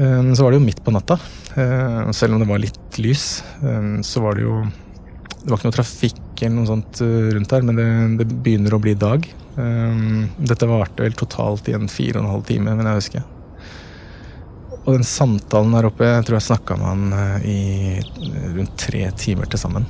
Så 0.01 0.43
var 0.43 0.51
det 0.51 0.58
jo 0.58 0.65
midt 0.65 0.79
på 0.84 0.93
natta. 0.93 1.20
Eh, 1.55 2.12
selv 2.12 2.34
om 2.34 2.39
det 2.39 2.48
var 2.50 2.62
litt 2.62 2.98
lys, 2.98 3.43
eh, 3.63 4.01
så 4.01 4.22
var 4.22 4.36
det 4.36 4.48
jo 4.48 4.63
Det 5.41 5.50
var 5.50 5.58
ikke 5.58 5.72
noe 5.72 5.74
trafikk 5.74 6.41
eller 6.41 6.55
noe 6.55 6.70
sånt 6.70 7.00
rundt 7.01 7.53
her, 7.55 7.63
men 7.65 7.77
det, 7.79 7.86
det 8.20 8.36
begynner 8.46 8.75
å 8.75 8.79
bli 8.81 8.93
dag. 8.93 9.24
Dette 10.38 10.67
varte 10.70 11.01
vel 11.01 11.15
totalt 11.17 11.65
i 11.70 11.74
en 11.74 11.89
fire 11.89 12.20
og 12.20 12.27
en 12.27 12.29
halv 12.36 12.43
time, 12.46 12.75
men 12.77 12.86
jeg 12.86 13.00
husker. 13.00 13.24
Og 14.84 14.91
den 14.93 15.08
samtalen 15.08 15.74
der 15.74 15.89
oppe, 15.89 16.05
jeg 16.05 16.27
tror 16.27 16.38
jeg 16.38 16.46
snakka 16.46 16.77
med 16.77 16.91
han 16.91 17.41
i 17.41 17.58
rundt 18.53 18.77
tre 18.86 19.01
timer 19.17 19.50
til 19.50 19.63
sammen. 19.63 19.89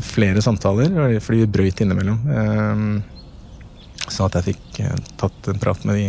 Flere 0.00 0.44
samtaler, 0.44 0.96
fordi 1.20 1.44
vi 1.44 1.52
brøyt 1.58 1.84
innimellom. 1.84 2.24
Sånn 4.08 4.30
at 4.30 4.40
jeg 4.40 4.54
fikk 4.54 4.80
tatt 5.20 5.52
en 5.52 5.60
prat 5.60 5.84
med 5.84 6.00
de 6.00 6.08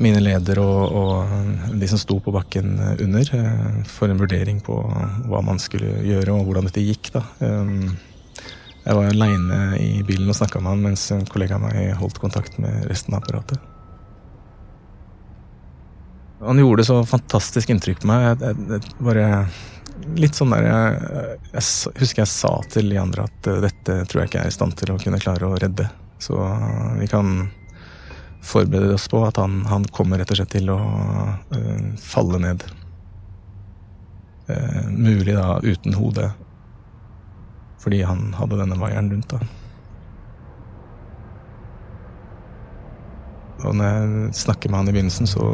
mine 0.00 0.20
ledere 0.22 0.62
og, 0.62 0.94
og, 0.98 1.68
de 1.78 1.88
som 1.90 2.00
sto 2.00 2.18
på 2.22 2.32
bakken 2.34 2.74
under, 3.02 3.30
eh, 3.36 3.76
for 3.90 4.10
en 4.10 4.20
vurdering 4.20 4.60
på 4.64 4.78
hva 5.28 5.42
man 5.44 5.60
skulle 5.62 6.00
gjøre 6.06 6.34
og 6.34 6.48
hvordan 6.48 6.68
dette 6.68 6.82
gikk. 6.84 7.12
da. 7.14 7.22
Um, 7.40 7.94
jeg 8.84 8.98
var 8.98 9.08
aleine 9.08 9.60
i 9.80 10.02
bilen 10.04 10.28
og 10.28 10.36
snakka 10.36 10.60
med 10.60 10.74
han 10.74 10.82
mens 10.90 11.06
en 11.14 11.24
kollega 11.28 11.56
av 11.56 11.64
meg 11.64 11.94
holdt 11.96 12.20
kontakt 12.20 12.58
med 12.60 12.84
resten 12.90 13.14
av 13.14 13.22
apparatet. 13.22 13.70
Han 16.44 16.60
gjorde 16.60 16.84
så 16.84 16.98
fantastisk 17.08 17.70
inntrykk 17.72 18.02
på 18.02 18.10
meg. 18.10 18.26
Jeg, 18.26 18.42
jeg, 18.42 18.82
jeg 18.82 19.06
bare 19.06 19.28
litt 20.20 20.36
sånn 20.36 20.52
der 20.52 20.66
jeg, 20.66 21.28
jeg 21.54 21.94
husker 22.02 22.24
jeg 22.24 22.32
sa 22.34 22.50
til 22.68 22.90
de 22.92 22.98
andre 23.00 23.24
at 23.30 23.48
dette 23.64 24.00
tror 24.10 24.20
jeg 24.20 24.28
ikke 24.28 24.40
jeg 24.42 24.50
er 24.50 24.52
i 24.52 24.56
stand 24.58 24.76
til 24.76 24.92
å 24.92 24.98
kunne 25.00 25.22
klare 25.22 25.48
å 25.48 25.58
redde. 25.60 25.86
Så 26.20 26.36
vi 26.98 27.08
kan 27.08 27.46
forberede 28.44 28.94
oss 28.96 29.08
på 29.10 29.22
at 29.26 29.40
han, 29.40 29.62
han 29.70 29.86
kommer 29.94 30.20
rett 30.20 30.32
og 30.34 30.40
slett 30.40 30.54
til 30.54 30.70
å 30.74 30.78
uh, 30.78 31.84
falle 32.00 32.42
ned. 32.46 32.66
mulig 34.92 35.32
da 35.32 35.54
uten 35.64 35.94
hode, 35.96 36.26
fordi 37.80 38.02
han 38.04 38.34
hadde 38.36 38.58
denne 38.60 38.76
vaieren 38.76 39.08
rundt. 39.08 39.30
da. 39.32 39.38
Og 43.64 43.72
når 43.78 43.88
jeg 43.88 44.34
snakker 44.42 44.70
med 44.70 44.80
han 44.80 44.90
i 44.90 44.94
begynnelsen, 44.94 45.28
så, 45.28 45.46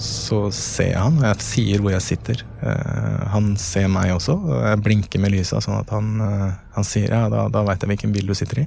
så 0.00 0.40
ser 0.54 0.92
jeg 0.92 1.02
han, 1.02 1.20
og 1.20 1.28
jeg 1.28 1.46
sier 1.46 1.82
hvor 1.82 1.94
jeg 1.94 2.04
sitter. 2.04 2.42
Uh, 2.62 3.22
han 3.34 3.52
ser 3.60 3.88
meg 3.92 4.14
også, 4.16 4.36
og 4.38 4.64
jeg 4.66 4.82
blinker 4.82 5.22
med 5.22 5.34
lysa 5.34 5.62
sånn 5.62 5.78
at 5.78 5.92
han, 5.94 6.12
uh, 6.18 6.50
han 6.76 6.86
sier 6.86 7.12
ja, 7.12 7.26
da, 7.32 7.46
da 7.52 7.64
veit 7.66 7.82
jeg 7.82 7.92
hvilken 7.92 8.14
bil 8.16 8.30
du 8.30 8.34
sitter 8.38 8.64
i. 8.64 8.66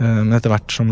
Uh, 0.00 0.22
men 0.22 0.34
etter 0.36 0.52
hvert 0.52 0.72
som, 0.72 0.90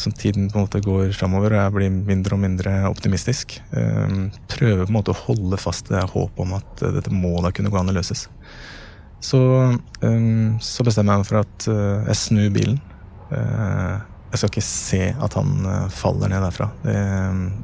som, 0.00 0.14
tiden 0.18 0.50
på 0.50 0.58
en 0.58 0.66
måte 0.66 0.82
går 0.84 1.14
framover, 1.16 1.54
og 1.54 1.62
jeg 1.62 1.74
blir 1.78 1.96
mindre 2.12 2.36
og 2.36 2.42
mindre 2.42 2.76
optimistisk, 2.90 3.58
prøver 3.70 4.84
på 4.84 4.90
en 4.90 4.98
måte 4.98 5.14
å 5.14 5.20
holde 5.28 5.60
fast 5.60 5.92
det 5.92 6.02
håpet 6.10 6.42
om 6.42 6.56
at 6.58 6.86
dette 6.98 7.14
må 7.14 7.36
da 7.44 7.52
kunne 7.54 7.70
gå 7.72 7.78
an 7.80 7.92
å 7.92 7.96
løses. 7.96 8.26
Så, 9.22 9.38
så 10.58 10.82
bestemmer 10.82 11.14
jeg 11.14 11.22
meg 11.22 11.28
for 11.28 11.42
at 11.44 11.68
jeg 12.10 12.18
snur 12.18 12.48
bilen 12.54 12.80
jeg 14.32 14.40
skal 14.40 14.48
ikke 14.48 14.64
se 14.64 15.06
at 15.12 15.34
han 15.36 15.66
eh, 15.68 15.88
faller 15.92 16.30
ned 16.32 16.40
derfra. 16.46 16.70
Det, 16.80 17.00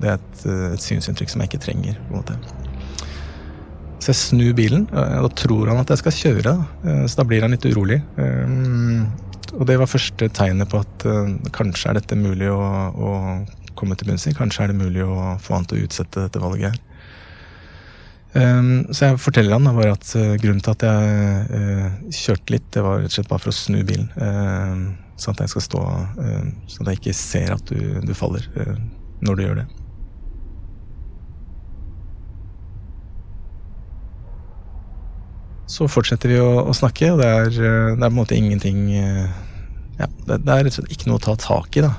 det 0.03 0.11
er 0.11 0.19
et, 0.19 0.41
eh, 0.45 0.65
et, 0.75 0.83
synsinntrykk 0.85 1.33
som 1.33 1.43
jeg 1.43 1.51
ikke 1.51 1.63
trenger. 1.65 2.01
på 2.09 2.13
en 2.13 2.21
måte. 2.21 2.37
Så 3.99 4.13
jeg 4.13 4.19
snur 4.21 4.53
bilen, 4.57 4.85
da 4.93 5.31
tror 5.35 5.73
han 5.73 5.81
at 5.81 5.91
jeg 5.95 6.03
skal 6.03 6.19
kjøre. 6.19 6.53
Eh, 6.85 7.07
så 7.09 7.23
da 7.23 7.27
blir 7.29 7.47
han 7.47 7.57
litt 7.57 7.65
urolig. 7.65 8.03
Og 9.57 9.65
det 9.69 9.79
var 9.81 9.89
første 9.91 10.29
tegnet 10.35 10.69
på 10.69 10.83
at 10.83 11.07
kanskje 11.57 11.91
er 11.91 11.99
dette 12.01 12.19
mulig 12.19 12.51
å, 12.53 12.61
å 12.93 13.11
komme 13.79 13.97
til 13.97 14.11
bunns 14.11 14.27
i. 14.29 14.35
Kanskje 14.37 14.67
er 14.67 14.73
det 14.73 14.81
mulig 14.83 15.07
å 15.07 15.39
få 15.41 15.57
han 15.57 15.67
til 15.69 15.79
å 15.79 15.87
utsette 15.87 16.27
dette 16.27 16.43
valget 16.43 16.75
her. 16.75 16.85
Så 18.93 19.07
jeg 19.07 19.21
forteller 19.25 19.57
han 19.57 19.71
bare 19.73 19.95
at 19.97 20.13
grunnen 20.43 20.61
til 20.61 20.75
at 20.75 20.85
jeg 20.85 22.19
kjørte 22.19 22.55
litt, 22.55 22.67
det 22.77 22.85
var 22.85 23.01
rett 23.01 23.09
og 23.09 23.17
slett 23.17 23.31
bare 23.31 23.45
for 23.47 23.55
å 23.55 23.57
snu 23.57 23.81
bilen. 23.89 24.11
Sånn 25.19 25.35
at 25.35 25.45
jeg 25.45 25.55
skal 25.55 25.67
stå 25.67 25.83
uh, 25.83 26.47
Så 26.71 26.85
at 26.85 26.93
jeg 26.93 27.01
ikke 27.01 27.19
ser 27.19 27.55
at 27.57 27.71
du, 27.71 27.99
du 28.07 28.15
faller 28.17 28.45
uh, 28.55 28.77
når 29.25 29.39
du 29.39 29.45
gjør 29.45 29.61
det. 29.63 29.69
Så 35.69 35.89
fortsetter 35.91 36.33
vi 36.33 36.41
å, 36.41 36.65
å 36.65 36.75
snakke, 36.77 37.13
og 37.13 37.23
det 37.23 37.29
er, 37.29 37.53
eh, 37.53 37.93
det 37.93 38.01
er, 38.01 38.09
på 38.09 38.11
en 38.13 38.19
måte 38.19 38.39
ingenting 38.39 38.89
ja, 39.99 40.07
det, 40.07 40.37
det, 40.47 40.53
er 40.53 40.63
rett 40.63 40.73
og 40.73 40.77
slett 40.79 40.93
ikke 40.95 41.11
noe 41.11 41.19
å 41.19 41.25
ta 41.25 41.35
tak 41.43 41.77
i. 41.77 41.83
da. 41.83 41.91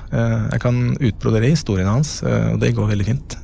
Jeg 0.54 0.62
kan 0.62 0.78
utbrodere 0.96 1.50
historien 1.52 1.90
hans, 1.90 2.14
og 2.24 2.56
det 2.62 2.72
går 2.72 2.88
veldig 2.94 3.06
fint. 3.10 3.36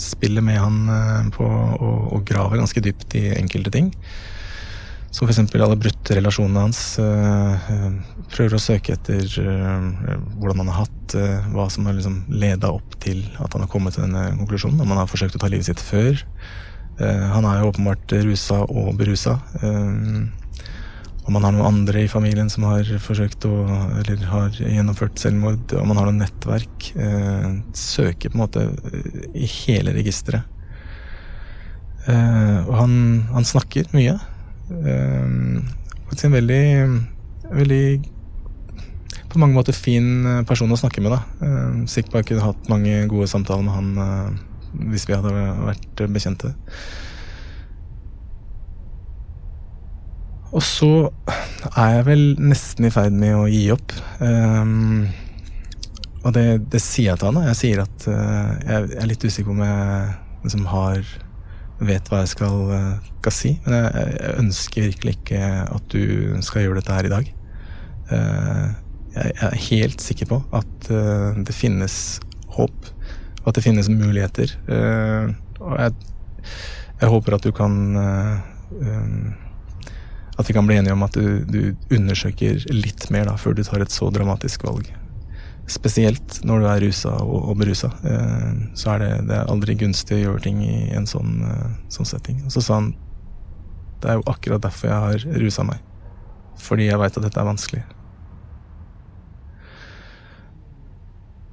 Spiller 0.00 0.44
med 0.46 0.56
han 0.56 1.28
på 1.36 1.44
å 1.44 2.22
grave 2.24 2.56
ganske 2.56 2.80
dypt 2.80 3.18
i 3.20 3.26
enkelte 3.36 3.74
ting. 3.74 3.92
Som 5.16 5.30
f.eks. 5.30 5.54
alle 5.54 5.78
brutte 5.80 6.16
relasjonene 6.18 6.62
hans. 6.66 6.80
Eh, 7.00 7.68
eh, 7.72 7.92
prøver 8.34 8.58
å 8.58 8.60
søke 8.60 8.96
etter 8.98 9.24
eh, 9.24 9.86
hvordan 10.36 10.60
han 10.60 10.72
har 10.72 10.84
hatt 10.84 10.92
hva 11.54 11.68
som 11.70 11.86
har 11.86 11.94
liksom 11.94 12.18
leda 12.34 12.72
opp 12.74 12.96
til 13.00 13.22
at 13.38 13.54
han 13.54 13.62
har 13.62 13.70
kommet 13.70 13.94
til 13.96 14.04
denne 14.04 14.26
konklusjonen. 14.40 14.82
Om 14.82 14.92
han 14.92 15.00
har 15.00 15.08
forsøkt 15.08 15.38
å 15.38 15.40
ta 15.40 15.48
livet 15.48 15.70
sitt 15.70 15.80
før. 15.80 16.20
Han 16.98 17.44
er 17.44 17.60
jo 17.60 17.70
åpenbart 17.70 18.12
rusa 18.24 18.62
og 18.64 18.94
berusa. 18.96 19.34
Om 21.26 21.34
man 21.34 21.44
har 21.44 21.52
noen 21.52 21.68
andre 21.68 22.04
i 22.06 22.08
familien 22.08 22.48
som 22.48 22.64
har 22.70 22.88
forsøkt 23.02 23.44
å 23.44 23.52
Eller 23.98 24.22
har 24.30 24.56
gjennomført 24.56 25.20
selvmord. 25.20 25.74
Om 25.76 25.90
man 25.92 26.00
har 26.00 26.08
noe 26.08 26.20
nettverk. 26.22 26.90
Søker 27.76 28.32
på 28.32 28.38
en 28.38 28.44
måte 28.46 28.64
i 29.36 29.48
hele 29.58 29.92
registeret. 29.98 30.48
Og 32.08 32.72
han, 32.80 32.96
han 33.34 33.48
snakker 33.48 33.92
mye. 33.92 34.16
Uh, 34.70 35.60
faktisk 36.08 36.28
en 36.30 36.38
veldig, 36.38 36.64
veldig 37.50 37.86
på 39.30 39.40
mange 39.42 39.56
måter 39.58 39.76
fin 39.76 40.26
eh, 40.26 40.42
person 40.48 40.70
å 40.72 40.78
snakke 40.78 41.02
med. 41.04 41.12
da. 41.12 41.48
Sikkert 41.90 42.12
bare 42.14 42.26
kunne 42.30 42.46
hatt 42.46 42.68
mange 42.72 43.02
gode 43.10 43.26
samtaler 43.28 43.66
med 43.66 43.74
han 43.74 44.38
hvis 44.92 45.06
vi 45.08 45.16
hadde 45.16 45.32
vært 45.32 46.02
bekjente. 46.12 46.52
Og 50.56 50.62
så 50.64 50.90
er 51.74 51.98
jeg 51.98 52.06
vel 52.06 52.24
nesten 52.40 52.86
i 52.88 52.92
ferd 52.94 53.16
med 53.18 53.34
å 53.36 53.46
gi 53.50 53.66
opp. 53.74 53.92
Um, 54.22 55.06
og 56.22 56.32
det, 56.36 56.46
det, 56.72 56.80
sier 56.82 57.12
jeg 57.12 57.20
til 57.20 57.30
han. 57.30 57.48
Jeg 57.50 57.58
sier 57.58 57.82
at 57.84 58.06
uh, 58.08 58.54
jeg 58.62 58.90
er 58.96 59.10
litt 59.10 59.26
usikker 59.26 59.50
på 59.50 59.56
om 59.56 59.64
jeg 59.66 60.14
liksom 60.46 60.68
har 60.70 61.02
vet 61.84 62.08
hva 62.08 62.22
jeg 62.22 62.32
skal, 62.32 62.70
eh, 62.72 63.08
skal 63.20 63.34
si. 63.34 63.52
Men 63.66 63.76
jeg, 63.76 64.12
jeg, 64.14 64.34
ønsker 64.40 64.86
virkelig 64.86 65.16
ikke 65.18 65.40
at 65.76 65.88
du 65.92 66.36
skal 66.46 66.64
gjøre 66.64 66.80
dette 66.80 66.96
her 66.96 67.08
i 67.08 67.12
dag. 67.12 67.32
Uh, 68.06 68.66
jeg, 69.16 69.32
er 69.42 69.56
helt 69.66 70.04
sikker 70.04 70.28
på 70.30 70.38
at 70.54 70.90
uh, 70.94 71.36
det 71.36 71.56
finnes 71.56 71.96
håp, 72.56 72.90
og 73.46 73.52
at 73.52 73.60
det 73.60 73.62
finnes 73.62 73.86
muligheter. 73.86 74.50
Og 74.66 75.76
jeg, 75.78 75.92
jeg 76.98 77.10
håper 77.12 77.36
at 77.36 77.46
du 77.46 77.52
kan 77.54 77.76
At 80.36 80.48
vi 80.48 80.56
kan 80.56 80.66
bli 80.66 80.76
enige 80.80 80.92
om 80.92 81.06
at 81.06 81.14
du, 81.14 81.46
du 81.46 81.94
undersøker 81.94 82.58
litt 82.74 83.06
mer 83.14 83.30
da, 83.30 83.36
før 83.38 83.54
du 83.54 83.62
tar 83.64 83.86
et 83.86 83.94
så 83.94 84.10
dramatisk 84.10 84.66
valg. 84.66 84.90
Spesielt 85.66 86.44
når 86.46 86.60
du 86.60 86.66
er 86.70 86.84
rusa 86.84 87.12
og, 87.24 87.48
og 87.50 87.56
berusa. 87.58 87.90
Eh, 88.06 88.50
så 88.78 88.92
er 88.94 89.02
det, 89.02 89.10
det 89.30 89.38
er 89.38 89.50
aldri 89.50 89.74
gunstig 89.80 90.20
å 90.20 90.20
gjøre 90.20 90.44
ting 90.44 90.60
i 90.62 90.92
en 90.94 91.08
sånn, 91.10 91.40
eh, 91.42 91.72
sånn 91.90 92.06
setting. 92.06 92.44
Og 92.46 92.54
så 92.54 92.62
sa 92.62 92.78
han 92.78 92.92
det 94.02 94.12
er 94.12 94.18
jo 94.20 94.26
akkurat 94.30 94.62
derfor 94.62 94.90
jeg 94.90 95.02
har 95.06 95.40
rusa 95.42 95.64
meg. 95.66 95.80
Fordi 96.62 96.86
jeg 96.86 97.00
veit 97.00 97.16
at 97.18 97.24
dette 97.24 97.40
er 97.40 97.48
vanskelig. 97.48 97.82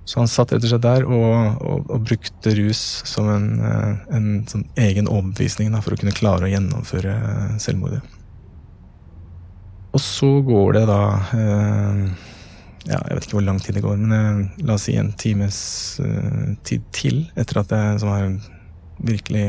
Så 0.03 0.19
han 0.19 0.27
satt 0.27 0.51
og 0.51 0.65
slett 0.67 0.83
der 0.83 1.05
og, 1.07 1.63
og, 1.63 1.85
og 1.87 2.03
brukte 2.09 2.51
rus 2.57 2.81
som 3.07 3.29
en, 3.31 3.47
eh, 3.63 4.01
en 4.17 4.27
sånn 4.49 4.65
egen 4.83 5.07
overbevisning 5.07 5.71
da, 5.71 5.79
for 5.83 5.95
å 5.95 5.99
kunne 5.99 6.15
klare 6.15 6.49
å 6.49 6.51
gjennomføre 6.51 7.15
selvmordet. 7.63 8.01
Og 9.93 10.01
så 10.03 10.29
går 10.43 10.79
det 10.79 10.83
da 10.89 11.01
eh, 11.37 12.03
ja, 12.89 12.99
jeg 12.99 13.15
vet 13.15 13.27
ikke 13.29 13.37
hvor 13.37 13.47
lang 13.47 13.61
tid 13.63 13.79
det 13.79 13.85
går, 13.85 14.01
men 14.01 14.17
eh, 14.17 14.63
la 14.67 14.75
oss 14.75 14.89
si 14.89 14.97
en 14.99 15.13
times 15.15 15.57
tid 16.67 16.83
til 16.95 17.23
etter 17.39 17.63
at 17.63 17.71
jeg 17.71 18.03
som 18.03 18.11
har 18.11 18.27
virkelig 19.03 19.47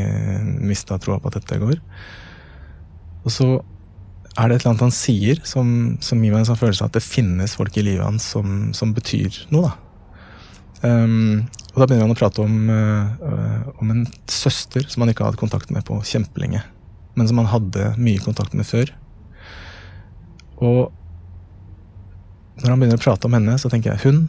mista 0.62 0.98
troa 1.02 1.18
på 1.18 1.32
at 1.32 1.40
dette 1.40 1.58
går. 1.62 1.80
Og 3.24 3.32
så 3.32 3.48
er 4.38 4.50
det 4.50 4.56
et 4.56 4.64
eller 4.64 4.72
annet 4.72 4.86
han 4.86 4.94
sier 4.94 5.40
som, 5.46 5.68
som 6.02 6.22
gir 6.22 6.30
meg 6.34 6.42
en 6.44 6.52
sånn 6.52 6.60
følelse 6.62 6.86
av 6.86 6.92
at 6.92 6.98
det 6.98 7.06
finnes 7.06 7.54
folk 7.58 7.74
i 7.78 7.84
livet 7.86 8.06
hans 8.06 8.26
som, 8.34 8.70
som 8.76 8.94
betyr 8.94 9.44
noe. 9.54 9.70
da. 9.70 9.83
Um, 10.84 11.46
og 11.72 11.80
da 11.80 11.86
begynner 11.86 12.04
han 12.04 12.14
å 12.14 12.18
prate 12.18 12.44
om, 12.44 12.68
uh, 12.68 13.70
om 13.80 13.92
en 13.94 14.04
søster 14.30 14.84
som 14.90 15.02
han 15.02 15.12
ikke 15.14 15.24
hadde 15.26 15.40
kontakt 15.40 15.72
med 15.74 15.86
på 15.88 15.96
kjempelenge. 16.04 16.60
Men 17.16 17.30
som 17.30 17.40
han 17.40 17.50
hadde 17.50 17.94
mye 17.96 18.22
kontakt 18.22 18.54
med 18.58 18.68
før. 18.68 18.92
Og 20.60 20.92
når 22.60 22.70
han 22.70 22.80
begynner 22.80 23.00
å 23.00 23.04
prate 23.04 23.26
om 23.28 23.34
henne, 23.36 23.56
så 23.58 23.70
tenker 23.72 23.94
jeg 23.94 24.04
hun 24.04 24.26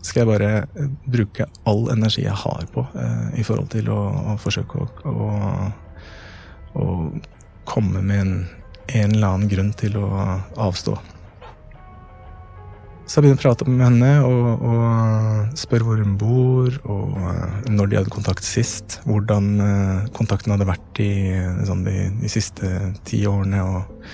skal 0.00 0.22
jeg 0.22 0.30
bare 0.30 0.50
eh, 0.64 0.92
bruke 1.12 1.44
all 1.68 1.90
energi 1.92 2.24
jeg 2.24 2.36
har 2.42 2.64
på 2.72 2.86
uh, 2.94 3.28
i 3.36 3.44
forhold 3.44 3.68
til 3.74 3.90
å, 3.92 3.98
å 4.32 4.36
forsøke 4.40 4.80
å, 4.80 5.10
å, 5.12 5.28
å, 6.80 6.86
komme 7.68 8.00
med 8.02 8.22
en, 8.22 8.32
en, 8.88 9.12
eller 9.12 9.26
annen 9.28 9.50
grunn 9.50 9.74
til 9.78 9.98
å 10.00 10.08
avstå. 10.56 10.96
Så 13.10 13.18
jeg 13.18 13.24
begynner 13.24 13.40
å 13.40 13.42
prate 13.42 13.66
med 13.66 13.80
henne 13.82 14.08
og, 14.22 14.60
og 14.70 15.54
spørre 15.58 15.82
hvor 15.82 15.98
hun 15.98 16.12
bor, 16.14 16.76
og 16.86 17.16
uh, 17.18 17.56
når 17.66 17.88
de 17.90 17.96
hadde 17.98 18.12
kontakt 18.14 18.46
sist. 18.46 19.00
Hvordan 19.02 19.48
uh, 19.58 20.04
kontakten 20.14 20.54
hadde 20.54 20.68
vært 20.68 21.00
i, 21.02 21.10
sånn, 21.66 21.82
de, 21.88 22.04
de, 22.20 22.30
siste 22.30 22.70
ti 23.08 23.24
årene. 23.26 23.64
og 23.66 24.04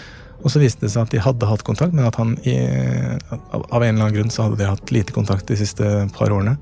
og 0.47 0.53
så 0.53 0.61
viste 0.63 0.85
det 0.85 0.93
seg 0.93 1.03
at 1.03 1.13
de 1.13 1.21
hadde 1.21 1.49
hatt 1.49 1.65
kontakt, 1.67 1.95
men 1.97 2.07
at 2.07 2.17
han 2.21 2.35
i, 2.47 2.55
av 2.55 3.81
en 3.81 3.89
eller 3.89 4.05
annen 4.05 4.15
grunn 4.15 4.31
så 4.31 4.45
hadde 4.45 4.61
de 4.61 4.69
hatt 4.69 4.93
lite 4.95 5.15
kontakt 5.17 5.49
de 5.49 5.57
siste 5.59 5.89
par 6.15 6.31
årene. 6.31 6.55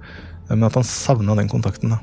Men 0.48 0.66
at 0.70 0.78
han 0.78 0.86
savna 0.88 1.34
den 1.36 1.50
kontakten. 1.50 1.92
da. 1.92 1.98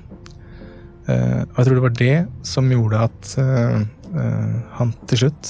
Eh, 1.07 1.41
og 1.47 1.55
jeg 1.57 1.65
tror 1.65 1.79
det 1.79 1.85
var 1.87 1.95
det 1.97 2.17
som 2.45 2.69
gjorde 2.69 3.05
at 3.07 3.33
han 4.77 4.91
til 5.07 5.21
slutt 5.23 5.49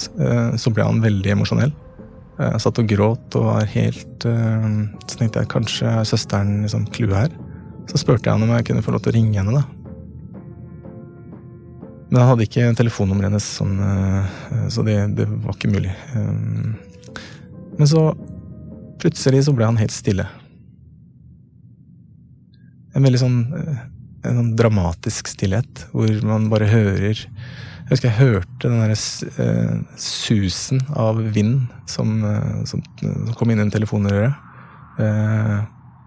Så 0.62 0.72
ble 0.72 0.86
han 0.86 1.02
veldig 1.04 1.34
emosjonell. 1.34 1.74
Uh, 2.42 2.56
satt 2.58 2.80
og 2.82 2.90
gråt 2.90 3.36
og 3.38 3.46
var 3.52 3.68
helt 3.70 4.26
Så 4.26 5.20
tenkte 5.20 5.44
jeg 5.44 5.52
kanskje 5.52 5.92
er 5.92 6.08
søsteren 6.08 6.64
liksom 6.64 6.88
clouet 6.94 7.20
her. 7.20 7.38
Så 7.92 8.02
spurte 8.02 8.26
jeg 8.26 8.34
han 8.34 8.46
om 8.46 8.56
jeg 8.56 8.66
kunne 8.70 8.84
få 8.86 8.96
lov 8.96 9.04
til 9.06 9.14
å 9.14 9.18
ringe 9.20 9.38
henne. 9.38 9.62
da. 9.62 9.64
Men 12.12 12.20
han 12.20 12.30
hadde 12.34 12.46
ikke 12.48 12.74
telefonnummeret 12.76 13.30
hennes, 13.30 13.46
sånn, 13.56 13.78
så 14.74 14.84
det, 14.84 14.98
det, 15.16 15.30
var 15.46 15.56
ikke 15.56 15.72
mulig. 15.72 15.94
Men 17.80 17.88
så 17.88 18.04
plutselig 19.00 19.46
så 19.48 19.54
ble 19.56 19.70
han 19.70 19.80
helt 19.80 19.96
stille. 19.96 20.26
En 22.92 23.08
veldig 23.08 23.22
sånn, 23.22 23.38
en 24.28 24.38
sånn 24.38 24.54
dramatisk 24.58 25.32
stillhet, 25.32 25.86
hvor 25.96 26.12
man 26.28 26.50
bare 26.52 26.70
hører 26.70 27.12
Jeg 27.12 27.90
husker 27.90 28.08
jeg 28.08 28.20
hørte 28.20 28.70
den 28.70 28.80
derre 28.80 28.96
uh, 28.96 30.00
susen 30.00 30.80
av 30.96 31.20
vind 31.36 31.66
som, 31.90 32.22
uh, 32.24 32.62
som, 32.70 32.84
som 33.02 33.34
kom 33.36 33.52
inn 33.52 33.64
i 33.66 33.74
telefonrøret. 33.74 34.38
Uh, 34.96 35.60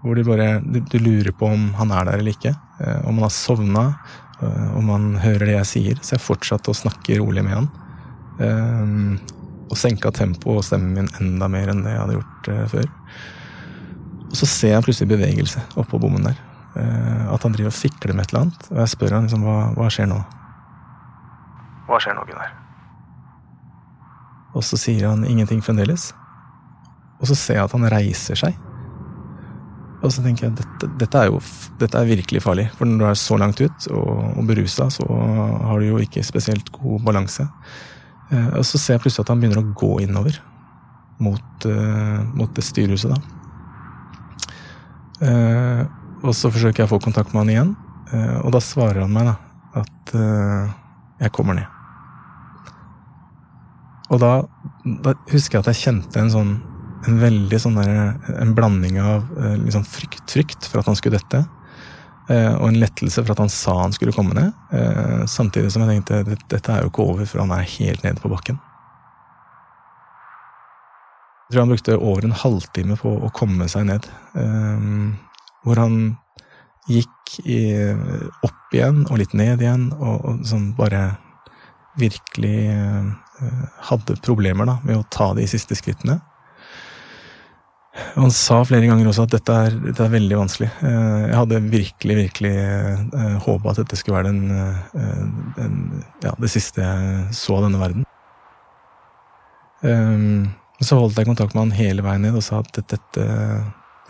hvor 0.04 0.16
du 0.16 0.24
bare 0.26 0.60
du, 0.64 0.78
du, 0.80 0.98
lurer 1.00 1.32
på 1.36 1.48
om 1.48 1.70
han 1.78 1.92
er 1.96 2.08
der 2.08 2.20
eller 2.20 2.36
ikke. 2.36 2.52
om 3.08 3.16
han 3.16 3.24
har 3.24 3.32
sovna, 3.32 3.84
om 4.76 4.90
han 4.92 5.06
hører 5.22 5.48
det 5.48 5.54
jeg 5.54 5.68
sier. 5.70 6.02
Så 6.04 6.18
jeg 6.18 6.24
fortsatte 6.26 6.68
å 6.68 6.76
snakke 6.76 7.16
rolig 7.22 7.40
med 7.46 7.56
han. 7.56 7.70
og 9.64 9.78
senka 9.80 10.12
tempoet 10.12 10.60
og 10.60 10.66
stemmen 10.68 10.98
min 10.98 11.08
enda 11.22 11.48
mer 11.48 11.72
enn 11.72 11.80
det 11.86 11.94
jeg 11.94 12.02
hadde 12.02 12.18
gjort 12.18 12.50
før. 12.74 12.90
Og 14.28 14.36
så 14.42 14.50
ser 14.50 14.74
jeg 14.74 14.84
plutselig 14.84 15.14
bevegelse 15.14 15.64
oppå 15.80 16.02
bommen 16.04 16.28
der. 16.28 16.36
Eh, 16.74 17.24
at 17.30 17.46
han 17.46 17.54
driver 17.54 17.70
og 17.70 17.76
fikler 17.76 18.14
med 18.14 18.26
et 18.26 18.34
eller 18.34 18.46
annet. 18.46 18.68
Og 18.72 18.82
jeg 18.82 18.92
spør 18.96 19.16
han 19.16 19.28
liksom 19.28 19.46
hva, 19.46 19.58
hva 19.76 19.88
skjer 19.92 20.10
nå? 20.10 20.18
Hva 21.86 22.00
skjer 22.02 22.16
nå, 22.18 22.26
Gunnar? 22.28 22.52
Og 24.54 24.62
så 24.66 24.78
sier 24.78 25.08
han 25.10 25.26
ingenting 25.26 25.62
fremdeles. 25.64 26.12
Og 27.20 27.28
så 27.30 27.36
ser 27.38 27.60
jeg 27.60 27.68
at 27.68 27.74
han 27.74 27.90
reiser 27.92 28.38
seg. 28.38 28.58
Og 30.04 30.12
så 30.12 30.20
tenker 30.24 30.48
jeg 30.48 30.56
dette, 30.58 30.88
dette 31.00 31.20
er 31.20 31.30
jo 31.30 31.38
dette 31.80 32.00
er 32.00 32.10
virkelig 32.10 32.42
farlig. 32.44 32.66
For 32.76 32.88
når 32.88 33.00
du 33.00 33.06
er 33.08 33.20
så 33.22 33.38
langt 33.40 33.62
ut 33.62 33.86
og, 33.94 34.10
og 34.34 34.48
berusa, 34.50 34.90
så 34.92 35.06
har 35.06 35.80
du 35.80 35.88
jo 35.88 36.02
ikke 36.02 36.26
spesielt 36.26 36.68
god 36.74 37.06
balanse. 37.06 37.46
Eh, 38.30 38.50
og 38.58 38.66
så 38.66 38.80
ser 38.80 38.98
jeg 38.98 39.06
plutselig 39.06 39.24
at 39.24 39.32
han 39.32 39.40
begynner 39.40 39.62
å 39.62 39.72
gå 39.78 39.94
innover. 40.04 40.42
Mot, 41.22 41.66
uh, 41.70 42.24
mot 42.34 42.50
det 42.56 42.64
styrehuset, 42.66 43.12
da. 43.14 43.20
Og 46.24 46.32
så 46.32 46.48
forsøker 46.52 46.82
jeg 46.82 46.88
å 46.88 46.94
få 46.94 47.02
kontakt 47.04 47.34
med 47.34 47.42
han 47.42 47.52
igjen, 47.52 47.72
eh, 48.16 48.36
og 48.40 48.54
da 48.54 48.60
svarer 48.64 49.02
han 49.04 49.12
meg 49.12 49.28
da, 49.28 49.34
at 49.82 50.12
eh, 50.16 50.70
jeg 51.26 51.34
kommer 51.36 51.58
ned. 51.58 51.70
Og 54.12 54.20
da, 54.22 54.30
da, 55.04 55.14
husker 55.32 55.58
jeg 55.58 55.64
at 55.64 55.72
jeg 55.72 55.82
kjente 55.82 56.20
en 56.20 56.32
sånn 56.32 56.54
en 57.04 57.18
veldig 57.20 57.58
sånn 57.60 57.74
der, 57.76 58.14
en 58.40 58.54
blanding 58.56 58.94
av 58.96 59.26
liksom 59.60 59.82
frykt, 59.84 60.22
frykt 60.32 60.64
for 60.70 60.80
at 60.80 60.86
han 60.88 60.96
skulle 60.96 61.18
dette, 61.18 61.42
og 62.30 62.62
en 62.64 62.78
lettelse 62.80 63.20
for 63.20 63.34
at 63.34 63.42
han 63.42 63.52
sa 63.52 63.74
han 63.82 63.92
skulle 63.92 64.14
komme 64.16 64.32
ned. 64.32 64.54
Samtidig 65.28 65.74
som 65.74 65.84
jeg 65.84 65.98
tenkte 65.98 66.38
dette 66.48 66.72
er 66.72 66.80
jo 66.80 66.88
ikke 66.88 67.04
over, 67.04 67.28
for 67.28 67.42
han 67.42 67.52
er 67.52 67.68
helt 67.74 68.06
nede 68.06 68.24
på 68.24 68.30
bakken. 68.32 68.56
Jeg 71.44 71.50
tror 71.50 71.66
han 71.66 71.74
brukte 71.74 71.98
over 71.98 72.24
en 72.24 72.38
halvtime 72.40 72.96
på 73.02 73.12
å 73.20 73.32
komme 73.36 73.68
seg 73.68 73.84
ned 73.90 74.08
hvor 75.64 75.80
han 75.80 75.98
gikk 76.90 77.38
i, 77.48 77.60
opp 78.44 78.76
igjen 78.76 79.04
og 79.08 79.18
litt 79.20 79.34
ned 79.36 79.62
igjen, 79.64 79.88
og, 79.96 80.24
og 80.28 80.44
sånn 80.48 80.72
bare 80.76 81.14
virkelig 82.00 82.58
uh, 82.74 83.66
hadde 83.90 84.18
problemer 84.24 84.68
da, 84.68 84.78
med 84.84 84.98
å 84.98 85.08
ta 85.14 85.32
de 85.36 85.46
siste 85.48 85.76
skrittene. 85.78 86.18
Og 88.16 88.24
han 88.24 88.32
sa 88.34 88.58
flere 88.66 88.88
ganger 88.90 89.06
også 89.06 89.28
at 89.28 89.36
dette 89.36 89.58
er, 89.66 89.76
dette 89.84 90.02
er 90.02 90.10
veldig 90.12 90.40
vanskelig. 90.40 90.70
Uh, 90.82 91.28
jeg 91.28 91.38
hadde 91.38 91.60
virkelig, 91.70 92.16
virkelig 92.24 92.54
eh, 92.58 93.36
håpa 93.44 93.70
at 93.70 93.80
dette 93.84 93.98
skulle 94.00 94.18
være 94.18 94.32
den, 94.32 94.42
den, 95.54 95.78
ja, 96.24 96.34
det 96.42 96.50
siste 96.50 96.82
jeg 96.82 97.38
så 97.38 97.60
av 97.60 97.68
denne 97.68 97.80
verden. 97.80 98.08
Um, 99.84 100.50
så 100.82 100.96
holdt 100.98 101.18
jeg 101.20 101.28
kontakt 101.28 101.54
med 101.54 101.68
han 101.68 101.76
hele 101.76 102.02
veien 102.04 102.24
ned 102.24 102.36
og 102.38 102.42
sa 102.44 102.62
at 102.64 102.70
dette 102.74 102.98
dette 102.98 103.24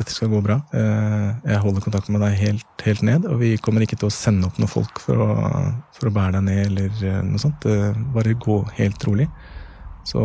skal 0.03 0.31
gå 0.33 0.41
bra. 0.43 0.59
Eh, 0.75 1.29
jeg 1.53 1.61
holder 1.63 1.85
kontakt 1.85 2.11
med 2.11 2.21
deg 2.25 2.35
helt, 2.41 2.67
helt, 2.83 3.03
ned, 3.07 3.29
og 3.31 3.39
vi 3.43 3.55
kommer 3.63 3.85
ikke 3.85 3.99
til 4.01 4.11
å 4.11 4.15
sende 4.15 4.49
opp 4.49 4.59
noen 4.59 4.71
folk 4.71 4.99
for 5.03 5.23
å, 5.23 5.29
for 5.95 6.11
å 6.11 6.15
bære 6.15 6.39
deg 6.39 6.47
ned 6.49 6.63
eller 6.67 7.05
eh, 7.07 7.21
noe 7.27 7.43
sånt. 7.43 7.69
Bare 8.15 8.35
gå 8.35 8.59
helt 8.81 9.07
rolig. 9.07 9.29
Så, 10.05 10.21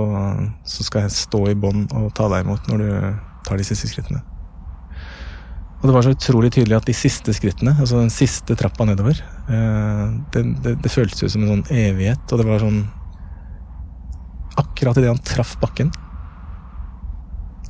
så 0.67 0.83
skal 0.83 1.05
jeg 1.05 1.15
stå 1.15 1.45
i 1.51 1.55
bånd 1.55 1.93
og 1.95 2.09
ta 2.17 2.27
deg 2.33 2.43
imot 2.43 2.65
når 2.67 2.81
du 2.83 2.89
tar 3.47 3.61
de 3.61 3.67
siste 3.67 3.87
skrittene. 3.87 4.19
Og 5.79 5.87
det 5.87 5.93
var 5.95 6.03
så 6.03 6.11
utrolig 6.11 6.51
tydelig 6.51 6.75
at 6.75 6.89
de 6.89 6.95
siste 6.97 7.33
skrittene, 7.35 7.71
altså 7.79 8.01
den 8.01 8.11
siste 8.11 8.55
trappa 8.59 8.83
nedover, 8.87 9.21
eh, 9.47 10.07
det, 10.33 10.43
det, 10.65 10.73
det 10.83 10.91
føltes 10.91 11.23
ut 11.23 11.31
som 11.31 11.45
en 11.45 11.53
sånn 11.53 11.69
evighet, 11.71 12.25
og 12.27 12.41
det 12.41 12.47
var 12.49 12.65
sånn 12.65 12.87
Akkurat 14.59 14.97
idet 14.99 15.07
han 15.07 15.21
traff 15.23 15.53
bakken, 15.61 15.87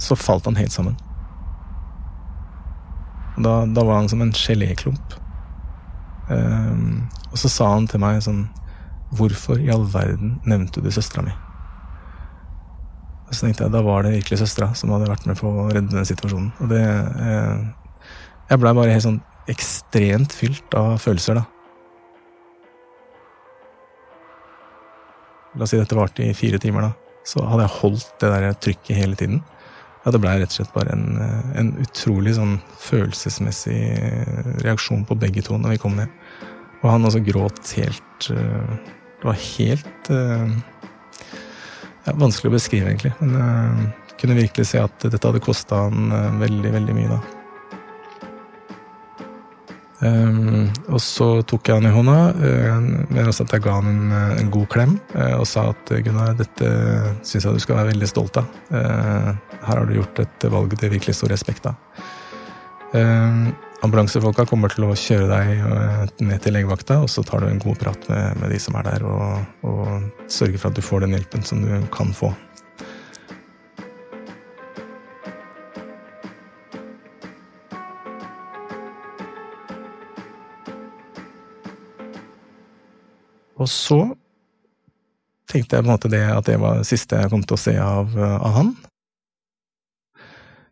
så 0.01 0.15
falt 0.17 0.47
han 0.49 0.57
helt 0.57 0.73
sammen. 0.73 0.95
Da, 3.39 3.63
da 3.65 3.83
var 3.87 4.01
han 4.01 4.09
som 4.11 4.21
en 4.23 4.33
geléklump. 4.35 5.15
Um, 6.29 7.07
og 7.31 7.37
så 7.41 7.49
sa 7.51 7.69
han 7.73 7.87
til 7.89 8.01
meg 8.03 8.19
sånn 8.21 8.43
Hvorfor 9.17 9.57
i 9.57 9.71
all 9.73 9.87
verden 9.89 10.35
nevnte 10.45 10.83
du 10.85 10.91
søstera 10.93 11.23
mi? 11.25 11.31
Og 13.29 13.33
så 13.33 13.45
tenkte 13.45 13.65
jeg 13.65 13.73
da 13.73 13.81
var 13.85 14.05
det 14.05 14.15
virkelig 14.17 14.37
søstera 14.41 14.71
som 14.77 14.91
hadde 14.93 15.09
vært 15.09 15.25
med 15.29 15.37
på 15.39 15.49
å 15.49 15.67
redde 15.69 15.93
den 15.93 16.05
situasjonen. 16.05 16.51
Og 16.61 16.69
det 16.69 16.81
eh, 16.81 17.65
Jeg 18.49 18.61
blei 18.61 18.73
bare 18.77 18.93
helt 18.93 19.05
sånn 19.05 19.19
ekstremt 19.49 20.33
fylt 20.33 20.77
av 20.77 20.97
følelser, 21.01 21.37
da. 21.37 21.45
La 25.57 25.65
oss 25.65 25.73
si 25.73 25.79
dette 25.81 25.97
varte 25.97 26.25
i 26.25 26.33
fire 26.37 26.61
timer, 26.61 26.89
da. 26.89 27.21
Så 27.25 27.41
hadde 27.45 27.65
jeg 27.65 27.77
holdt 27.79 28.11
det 28.21 28.31
der 28.33 28.59
trykket 28.65 28.97
hele 28.97 29.17
tiden. 29.17 29.41
Ja, 30.05 30.13
det 30.15 30.21
blei 30.23 30.37
rett 30.39 30.53
og 30.53 30.55
slett 30.55 30.75
bare 30.75 30.93
en, 30.95 31.17
eh, 31.19 31.49
en, 31.59 31.73
utrolig 31.83 32.35
sånn 32.37 32.55
følelsesmessig 32.79 33.79
eh, 33.99 34.53
reaksjon 34.63 35.03
på 35.07 35.17
begge 35.19 35.43
to 35.43 35.57
når 35.59 35.75
vi 35.75 35.81
kom 35.83 35.97
ned. 35.99 36.13
Og 36.79 36.87
han 36.93 37.07
også 37.07 37.19
gråt 37.25 37.73
helt 37.75 38.29
eh, 38.31 38.69
Det 39.19 39.27
var 39.27 39.35
helt 39.35 40.09
ja, 42.07 42.13
Vanskelig 42.15 42.53
å 42.53 42.55
beskrive, 42.55 42.93
egentlig. 42.93 43.11
Men 43.19 43.33
jeg 44.07 44.15
kunne 44.21 44.37
virkelig 44.39 44.69
se 44.69 44.79
at 44.79 45.03
dette 45.03 45.27
hadde 45.27 45.43
kosta 45.43 45.83
han 45.89 46.07
veldig, 46.39 46.71
veldig 46.77 46.95
mye, 46.95 47.09
da. 47.11 47.38
Um, 49.99 50.69
og 50.87 51.01
så 51.03 51.25
tok 51.43 51.67
jeg 51.67 51.75
han 51.75 51.89
i 51.89 51.91
hånda, 51.91 52.17
uh, 52.39 52.75
men 53.11 53.27
også 53.27 53.43
at 53.43 53.55
jeg 53.57 53.65
ga 53.65 53.73
han 53.81 53.89
en, 53.89 54.13
eh, 54.15 54.37
en 54.39 54.51
god 54.53 54.69
klem 54.71 54.93
uh, 55.11 55.35
og 55.41 55.43
sa 55.49 55.65
at 55.73 55.91
Gunnar, 56.05 56.37
dette 56.39 56.69
syns 57.27 57.43
jeg 57.43 57.57
du 57.57 57.59
skal 57.59 57.81
være 57.81 57.91
veldig 57.91 58.07
stolt 58.07 58.39
av. 58.39 58.47
Uh, 58.71 59.33
her 59.65 59.73
har 59.73 59.83
du 59.89 59.97
gjort 59.97 60.21
et 60.23 60.47
valg 60.53 60.77
det 60.79 60.93
virkelig 60.93 61.17
står 61.19 61.33
respekt 61.35 61.67
av. 61.67 61.75
Um, 62.93 63.51
ambulansefolka 63.83 64.47
kommer 64.47 64.71
til 64.71 64.87
å 64.87 64.95
kjøre 64.97 65.27
deg 65.29 66.23
ned 66.23 66.39
til 66.43 66.55
legevakta, 66.55 67.01
og 67.03 67.11
så 67.11 67.23
tar 67.27 67.43
du 67.43 67.49
en 67.49 67.61
god 67.63 67.79
prat 67.83 68.07
med, 68.11 68.39
med 68.39 68.55
de 68.55 68.59
som 68.63 68.79
er 68.79 68.87
der, 68.87 69.05
og, 69.07 69.67
og 69.67 70.31
sørger 70.31 70.63
for 70.63 70.71
at 70.71 70.79
du 70.79 70.83
får 70.83 71.03
den 71.03 71.15
hjelpen 71.17 71.43
som 71.47 71.63
du 71.63 71.75
kan 71.91 72.15
få. 72.15 72.31
Og 83.59 83.67
så 83.69 83.99
tenkte 85.49 85.75
jeg 85.75 85.83
på 85.83 85.89
en 85.89 85.95
måte 85.95 86.11
det 86.11 86.23
at 86.31 86.47
det 86.47 86.59
var 86.61 86.79
det 86.79 86.87
siste 86.87 87.19
jeg 87.19 87.31
kom 87.31 87.43
til 87.43 87.57
å 87.57 87.61
se 87.61 87.75
av, 87.81 88.13
av 88.15 88.53
han. 88.55 88.75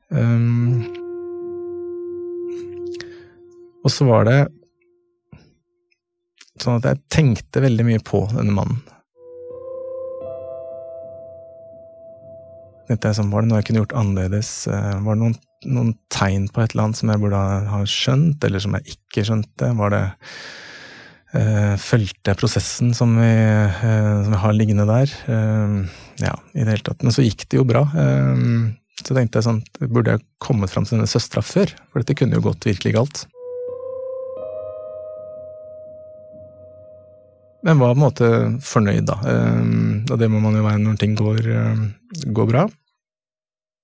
Um, 0.08 0.86
og 3.84 3.92
så 3.92 4.08
var 4.08 4.28
det 4.28 4.38
sånn 6.62 6.80
at 6.80 6.88
jeg 6.88 7.04
tenkte 7.14 7.64
veldig 7.64 7.86
mye 7.88 8.04
på 8.06 8.24
denne 8.34 8.54
mannen. 8.56 8.80
Jeg 12.88 13.18
sånn, 13.18 13.34
Var 13.34 13.44
det 13.44 13.50
noe 13.50 13.60
jeg 13.60 13.68
kunne 13.68 13.82
gjort 13.82 13.98
annerledes? 14.00 14.50
Eh, 14.72 14.94
var 15.04 15.18
det 15.18 15.20
noen, 15.20 15.34
noen 15.68 15.90
tegn 16.14 16.46
på 16.48 16.64
et 16.64 16.72
eller 16.72 16.86
annet 16.86 17.00
som 17.02 17.12
jeg 17.12 17.20
burde 17.20 17.42
ha 17.74 17.82
skjønt, 17.84 18.46
eller 18.48 18.64
som 18.64 18.78
jeg 18.78 18.96
ikke 18.96 19.26
skjønte? 19.28 19.74
Var 19.76 19.92
det 19.92 20.04
fulgte 21.82 22.32
jeg 22.32 22.40
prosessen 22.40 22.94
som 22.98 23.16
vi, 23.20 23.30
uh, 23.30 24.24
som 24.24 24.34
vi, 24.34 24.42
har 24.42 24.56
liggende 24.56 24.88
der. 24.90 25.14
Uh, 25.30 25.88
ja, 26.24 26.34
i 26.54 26.64
det 26.64 26.72
hele 26.72 26.86
tatt. 26.86 27.06
Men 27.06 27.16
så 27.16 27.26
gikk 27.26 27.48
det 27.48 27.60
jo 27.60 27.66
bra. 27.68 27.86
så 29.04 29.14
tenkte 29.14 29.38
jeg 29.38 29.46
sånn, 29.46 29.64
burde 29.92 30.16
jeg 30.16 30.26
kommet 30.42 30.72
fram 30.74 30.88
til 30.88 30.98
denne 30.98 31.10
søstera 31.10 31.44
før? 31.46 31.74
For 31.92 32.02
dette 32.02 32.18
kunne 32.18 32.40
jo 32.40 32.48
gått 32.50 32.66
virkelig 32.66 32.96
galt. 32.98 33.26
Men 37.66 37.82
var 37.82 37.94
på 37.94 38.00
en 38.00 38.06
måte 38.06 38.32
fornøyd, 38.66 39.06
da. 39.10 39.18
Og 40.10 40.18
det 40.18 40.30
må 40.32 40.42
man 40.42 40.58
jo 40.58 40.66
være 40.66 40.82
når 40.82 40.98
ting 41.02 41.14
går, 41.20 41.52
går 42.34 42.50
bra. 42.50 42.66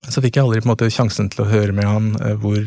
Så 0.10 0.24
fikk 0.24 0.40
jeg 0.40 0.48
aldri 0.48 0.64
på 0.64 0.70
en 0.70 0.74
måte 0.74 0.90
sjansen 0.94 1.30
til 1.30 1.46
å 1.46 1.50
høre 1.52 1.76
med 1.76 1.90
han 1.90 2.10
hvor 2.42 2.64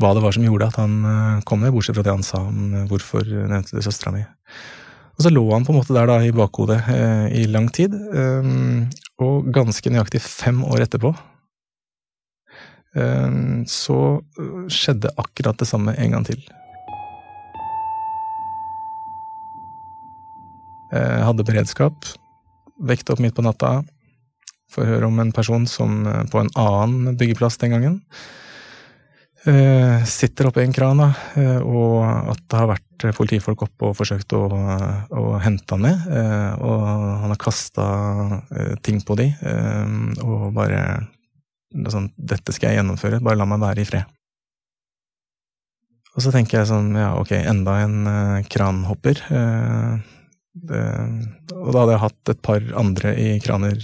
hva 0.00 0.12
det 0.16 0.22
var 0.24 0.34
som 0.34 0.44
gjorde 0.46 0.68
at 0.70 0.78
han 0.80 0.94
eh, 1.04 1.42
kom 1.48 1.60
ned, 1.62 1.72
bortsett 1.74 1.98
fra 1.98 2.04
det 2.06 2.14
han 2.14 2.24
sa 2.26 2.40
om 2.46 2.72
eh, 2.74 2.86
hvorfor 2.90 3.26
nevnte 3.26 3.76
du 3.76 3.84
søstera 3.84 4.14
mi. 4.14 4.22
Og 5.12 5.26
så 5.26 5.32
lå 5.32 5.42
han 5.52 5.66
på 5.66 5.74
en 5.74 5.80
måte 5.80 5.94
der 5.96 6.08
da 6.08 6.16
i 6.24 6.32
bakhodet 6.34 6.80
eh, 6.90 7.26
i 7.42 7.44
lang 7.50 7.68
tid, 7.74 7.92
eh, 7.92 8.48
og 9.22 9.52
ganske 9.54 9.92
nøyaktig 9.92 10.22
fem 10.24 10.62
år 10.64 10.86
etterpå 10.86 11.12
eh, 12.96 13.30
så 13.68 14.00
skjedde 14.72 15.12
akkurat 15.20 15.60
det 15.60 15.68
samme 15.68 15.94
en 15.98 16.16
gang 16.18 16.28
til. 16.28 16.42
Jeg 20.92 21.24
hadde 21.24 21.44
beredskap, 21.48 22.04
vekte 22.84 23.14
opp 23.14 23.20
midt 23.24 23.32
på 23.32 23.44
natta, 23.46 23.78
får 24.74 24.90
høre 24.90 25.08
om 25.08 25.22
en 25.22 25.30
person 25.32 25.64
som 25.68 26.02
på 26.28 26.40
en 26.40 26.50
annen 26.60 27.16
byggeplass 27.16 27.56
den 27.62 27.72
gangen 27.72 27.94
sitter 30.06 30.46
oppe 30.48 30.62
i 30.62 30.66
en 30.68 30.74
kran, 30.74 31.00
da, 31.02 31.08
uh, 31.36 31.60
og 31.66 31.96
at 32.30 32.42
det 32.46 32.58
har 32.60 32.68
vært 32.70 33.06
politifolk 33.16 33.64
oppe 33.66 33.88
og 33.88 33.96
forsøkt 33.98 34.34
å, 34.38 34.44
å 34.46 35.24
hente 35.42 35.74
han 35.74 35.82
ned. 35.82 36.04
Uh, 36.06 36.52
og 36.62 36.84
han 37.24 37.34
har 37.34 37.40
kasta 37.42 37.86
ting 38.86 39.02
på 39.02 39.18
de, 39.18 39.28
og 40.22 40.52
bare 40.54 40.84
sånn 41.72 42.10
Dette 42.16 42.52
skal 42.52 42.70
jeg 42.70 42.82
gjennomføre, 42.82 43.22
bare 43.24 43.40
la 43.40 43.46
meg 43.48 43.62
være 43.62 43.82
i 43.82 43.88
fred. 43.88 44.18
Og 46.12 46.20
så 46.20 46.30
tenker 46.34 46.60
jeg 46.60 46.68
sånn, 46.68 46.90
ja 47.00 47.14
ok, 47.16 47.32
enda 47.40 47.78
en 47.86 48.44
kranhopper. 48.52 49.22
Og 50.52 51.68
da 51.72 51.80
hadde 51.80 51.94
jeg 51.94 52.02
hatt 52.02 52.30
et 52.32 52.40
par 52.44 52.64
andre 52.76 53.14
i 53.16 53.28
kraner 53.40 53.78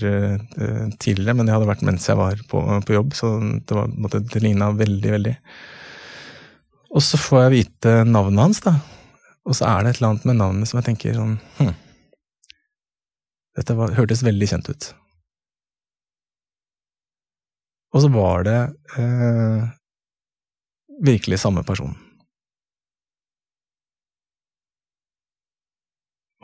tidligere, 1.01 1.35
men 1.39 1.49
det 1.49 1.55
hadde 1.55 1.71
vært 1.71 1.85
mens 1.89 2.05
jeg 2.11 2.19
var 2.21 2.43
på, 2.51 2.61
på 2.85 2.97
jobb, 2.97 3.17
så 3.17 3.31
det, 3.41 3.73
var, 3.73 3.89
det 4.13 4.43
ligna 4.45 4.69
veldig, 4.77 5.13
veldig. 5.17 5.35
Og 6.93 7.05
så 7.05 7.21
får 7.21 7.43
jeg 7.47 7.55
vite 7.55 7.95
navnet 8.09 8.45
hans, 8.45 8.61
da. 8.65 8.77
Og 9.49 9.57
så 9.57 9.69
er 9.69 9.85
det 9.85 9.95
et 9.95 10.01
eller 10.01 10.13
annet 10.13 10.27
med 10.29 10.41
navnet 10.43 10.69
som 10.69 10.81
jeg 10.81 10.91
tenker 10.91 11.17
sånn 11.17 11.37
hm. 11.59 11.75
Dette 13.59 13.75
var, 13.75 13.95
hørtes 13.97 14.21
veldig 14.23 14.47
kjent 14.47 14.69
ut. 14.71 14.89
Og 17.97 18.05
så 18.05 18.11
var 18.13 18.45
det 18.47 18.59
eh, 19.01 19.65
virkelig 21.03 21.41
samme 21.43 21.65
person. 21.67 21.97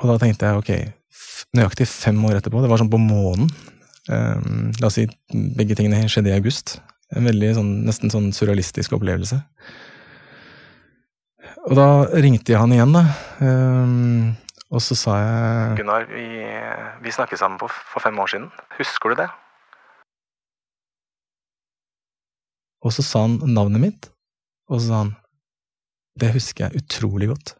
Og 0.02 0.10
da 0.10 0.18
tenkte 0.20 0.48
jeg 0.48 0.60
ok, 0.60 0.72
nøyaktig 1.54 1.86
fem 1.90 2.18
år 2.26 2.40
etterpå, 2.40 2.62
det 2.62 2.70
var 2.70 2.80
sånn 2.82 2.90
på 2.92 2.98
månen 2.98 3.48
um, 4.10 4.72
La 4.80 4.88
oss 4.88 4.98
si 4.98 5.06
begge 5.30 5.76
tingene 5.78 6.08
skjedde 6.10 6.32
i 6.32 6.36
august. 6.36 6.78
En 7.14 7.28
veldig 7.28 7.52
sånn, 7.58 7.72
nesten 7.86 8.10
sånn 8.10 8.32
surrealistisk 8.34 8.96
opplevelse. 8.96 9.38
Og 11.64 11.76
da 11.78 11.88
ringte 12.20 12.52
jeg 12.52 12.60
han 12.60 12.74
igjen, 12.74 12.96
da. 12.96 13.04
Um, 13.40 14.34
og 14.74 14.82
så 14.82 14.96
sa 14.98 15.14
jeg 15.20 15.78
Gunnar, 15.78 16.08
vi, 16.10 16.26
vi 17.04 17.14
snakket 17.14 17.40
sammen 17.40 17.60
på, 17.60 17.68
for 17.70 18.02
fem 18.02 18.18
år 18.18 18.32
siden. 18.32 18.48
Husker 18.80 19.14
du 19.14 19.22
det? 19.22 19.28
Og 22.84 22.92
så 22.92 23.04
sa 23.06 23.24
han 23.24 23.38
navnet 23.48 23.80
mitt, 23.80 24.08
og 24.68 24.80
så 24.80 24.88
sa 24.88 25.02
han 25.04 25.14
Det 26.20 26.34
husker 26.34 26.66
jeg 26.66 26.82
utrolig 26.82 27.30
godt. 27.30 27.54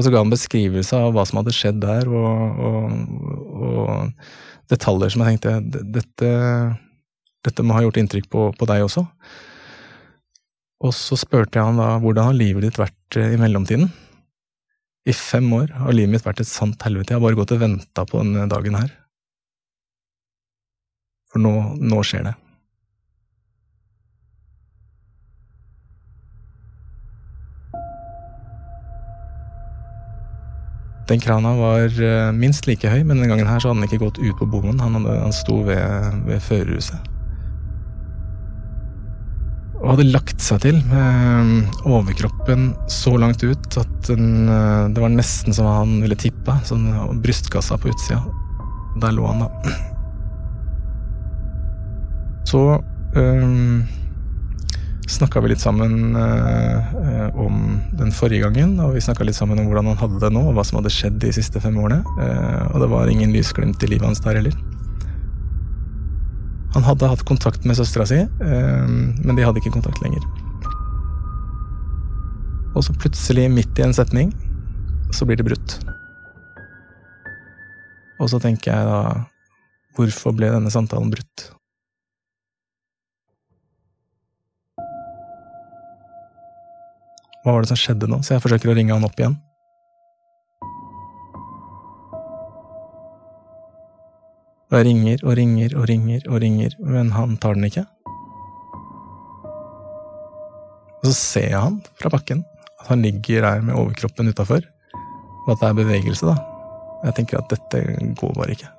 Og 0.00 0.06
så 0.06 0.10
ga 0.14 0.22
han 0.22 0.32
beskrivelse 0.32 0.96
av 0.96 1.10
hva 1.12 1.26
som 1.28 1.42
hadde 1.42 1.52
skjedd 1.52 1.82
der, 1.82 2.08
og, 2.08 2.60
og, 2.64 3.64
og 3.68 4.70
detaljer 4.72 5.12
som 5.12 5.26
jeg 5.26 5.36
tenkte 5.42 5.82
dette, 5.92 6.30
dette 7.44 7.64
må 7.66 7.76
ha 7.76 7.82
gjort 7.84 7.98
inntrykk 8.00 8.30
på, 8.32 8.46
på 8.56 8.68
deg 8.70 8.86
også. 8.86 9.04
Og 10.88 10.96
så 10.96 11.18
spurte 11.20 11.60
jeg 11.60 11.68
han 11.68 11.76
da 11.76 11.90
hvordan 12.00 12.30
har 12.30 12.38
livet 12.38 12.64
ditt 12.64 12.80
vært 12.80 13.20
eh, 13.20 13.34
i 13.34 13.40
mellomtiden? 13.42 13.90
I 15.04 15.12
fem 15.16 15.52
år 15.52 15.74
har 15.82 15.92
livet 15.92 16.14
mitt 16.14 16.24
vært 16.24 16.40
et 16.40 16.48
sant 16.48 16.80
helvete, 16.86 17.12
jeg 17.12 17.20
har 17.20 17.26
bare 17.26 17.36
gått 17.36 17.52
og 17.52 17.60
venta 17.60 18.06
på 18.08 18.22
denne 18.22 18.48
dagen 18.48 18.80
her. 18.80 18.88
For 21.28 21.44
nå, 21.44 21.52
nå 21.76 22.00
skjer 22.08 22.30
det. 22.30 22.38
Den 31.10 31.22
krana 31.22 31.56
var 31.58 31.86
eh, 31.90 32.32
minst 32.36 32.70
like 32.70 32.88
høy, 32.90 33.00
men 33.02 33.18
denne 33.18 33.30
gangen 33.32 33.50
her 33.50 33.58
så 33.58 33.70
hadde 33.70 33.82
han 33.82 33.88
ikke 33.90 34.04
gått 34.04 34.20
ut 34.22 34.36
på 34.38 34.46
bommen. 34.50 34.78
Han, 34.82 35.00
hadde, 35.00 35.16
han 35.26 35.34
sto 35.34 35.62
ved, 35.66 36.20
ved 36.28 36.44
førerhuset 36.46 37.10
og 39.80 39.94
hadde 39.94 40.10
lagt 40.12 40.42
seg 40.44 40.60
til 40.60 40.78
med 40.90 41.78
overkroppen 41.88 42.66
så 42.92 43.14
langt 43.16 43.40
ut 43.40 43.78
at 43.80 44.10
den, 44.10 44.48
eh, 44.52 44.88
det 44.92 45.00
var 45.00 45.12
nesten 45.12 45.56
som 45.56 45.68
han 45.70 45.94
ville 46.02 46.18
tippe. 46.20 46.52
Sånn 46.68 46.90
brystkassa 47.24 47.78
på 47.80 47.88
utsida. 47.88 48.20
Der 49.00 49.14
lå 49.16 49.24
han, 49.24 49.46
da. 49.46 49.48
Så 52.50 52.60
eh, 53.16 53.46
snakka 55.10 55.40
vi 55.42 55.50
litt 55.52 55.62
sammen 55.62 56.16
eh, 56.16 57.38
om 57.38 57.80
den 57.98 58.12
forrige 58.14 58.46
gangen, 58.46 58.76
og 58.82 58.94
vi 58.94 59.02
snakka 59.04 59.26
litt 59.26 59.36
sammen 59.38 59.58
om 59.60 59.68
hvordan 59.68 59.90
han 59.90 59.98
hadde 60.00 60.20
det 60.22 60.30
nå, 60.34 60.42
og 60.48 60.56
hva 60.56 60.64
som 60.66 60.78
hadde 60.80 60.92
skjedd 60.94 61.18
de 61.22 61.32
siste 61.34 61.62
fem 61.62 61.76
årene. 61.80 62.00
Eh, 62.22 62.62
og 62.70 62.84
det 62.84 62.90
var 62.92 63.10
ingen 63.10 63.34
lysglimt 63.34 63.82
i 63.82 63.90
livet 63.90 64.08
hans 64.08 64.22
der 64.24 64.38
heller. 64.40 64.56
Han 66.76 66.86
hadde 66.86 67.10
hatt 67.10 67.26
kontakt 67.26 67.66
med 67.66 67.78
søstera 67.78 68.06
si, 68.06 68.20
eh, 68.22 68.86
men 68.88 69.34
de 69.34 69.46
hadde 69.46 69.62
ikke 69.62 69.74
kontakt 69.74 70.02
lenger. 70.04 70.22
Og 72.78 72.86
så 72.86 72.94
plutselig, 72.94 73.48
midt 73.50 73.78
i 73.80 73.86
en 73.88 73.96
setning, 73.96 74.30
så 75.10 75.26
blir 75.26 75.40
det 75.40 75.48
brutt. 75.48 75.80
Og 78.20 78.30
så 78.30 78.38
tenker 78.42 78.72
jeg 78.72 78.88
da 78.88 79.02
Hvorfor 79.98 80.30
ble 80.38 80.52
denne 80.52 80.70
samtalen 80.70 81.10
brutt? 81.10 81.50
Hva 87.44 87.54
var 87.54 87.64
det 87.64 87.70
som 87.70 87.78
skjedde 87.80 88.08
nå? 88.10 88.20
Så 88.24 88.34
jeg 88.34 88.44
forsøker 88.44 88.72
å 88.72 88.74
ringe 88.76 88.92
han 88.92 89.06
opp 89.06 89.16
igjen. 89.20 89.38
Og 94.70 94.76
jeg 94.78 94.86
ringer 94.86 95.24
og 95.26 95.34
ringer 95.34 95.72
og 95.74 95.88
ringer 95.90 96.26
og 96.30 96.42
ringer, 96.44 96.76
men 96.86 97.10
han 97.16 97.34
tar 97.42 97.56
den 97.56 97.66
ikke. 97.66 97.86
Og 101.00 101.08
så 101.08 101.14
ser 101.16 101.48
jeg 101.48 101.62
han 101.64 101.80
fra 101.98 102.12
bakken, 102.12 102.44
at 102.78 102.92
han 102.92 103.02
ligger 103.02 103.42
der 103.46 103.64
med 103.64 103.74
overkroppen 103.80 104.30
utafor, 104.30 104.62
og 105.46 105.50
at 105.54 105.62
det 105.62 105.70
er 105.70 105.80
bevegelse, 105.80 106.28
da. 106.28 106.36
Jeg 107.08 107.16
tenker 107.16 107.40
at 107.40 107.50
dette 107.50 107.82
går 108.20 108.36
bare 108.36 108.54
ikke. 108.54 108.70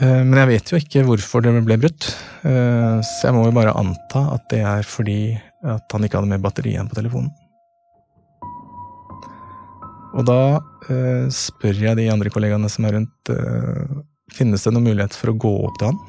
Eh, 0.00 0.22
men 0.24 0.38
jeg 0.40 0.50
vet 0.50 0.72
jo 0.72 0.80
ikke 0.80 1.04
hvorfor 1.06 1.44
det 1.44 1.52
ble 1.60 1.76
brutt, 1.84 2.08
eh, 2.48 2.98
så 3.04 3.28
jeg 3.28 3.36
må 3.36 3.44
jo 3.46 3.54
bare 3.54 3.76
anta 3.76 4.24
at 4.34 4.48
det 4.50 4.62
er 4.64 4.88
fordi 4.88 5.20
at 5.62 5.94
han 5.94 6.04
ikke 6.04 6.18
hadde 6.18 6.30
mer 6.32 6.42
batteri 6.42 6.74
igjen 6.74 6.90
på 6.90 6.98
telefonen. 6.98 7.30
Og 10.12 10.26
da 10.28 10.40
eh, 10.92 11.28
spør 11.32 11.78
jeg 11.86 11.98
de 11.98 12.08
andre 12.12 12.32
kollegaene 12.32 12.68
som 12.72 12.84
er 12.84 12.98
rundt, 12.98 13.30
eh, 13.32 14.00
finnes 14.32 14.64
det 14.64 14.72
noen 14.74 14.90
mulighet 14.90 15.16
for 15.16 15.32
å 15.32 15.38
gå 15.40 15.52
opp 15.68 15.78
til 15.80 15.92
han. 15.92 16.02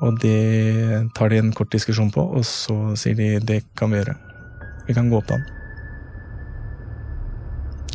Og 0.00 0.20
det 0.20 1.08
tar 1.16 1.32
de 1.32 1.40
en 1.40 1.52
kort 1.56 1.72
diskusjon 1.72 2.12
på, 2.12 2.24
og 2.36 2.44
så 2.48 2.76
sier 3.00 3.16
de 3.16 3.32
det 3.44 3.62
kan 3.76 3.92
vi 3.92 4.00
gjøre. 4.00 4.16
Vi 4.88 4.96
kan 4.96 5.10
gå 5.12 5.18
opp 5.20 5.28
til 5.28 5.40
han. 5.40 5.48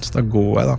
Så 0.01 0.17
da 0.17 0.25
går 0.25 0.51
jeg, 0.59 0.73
da. 0.73 0.77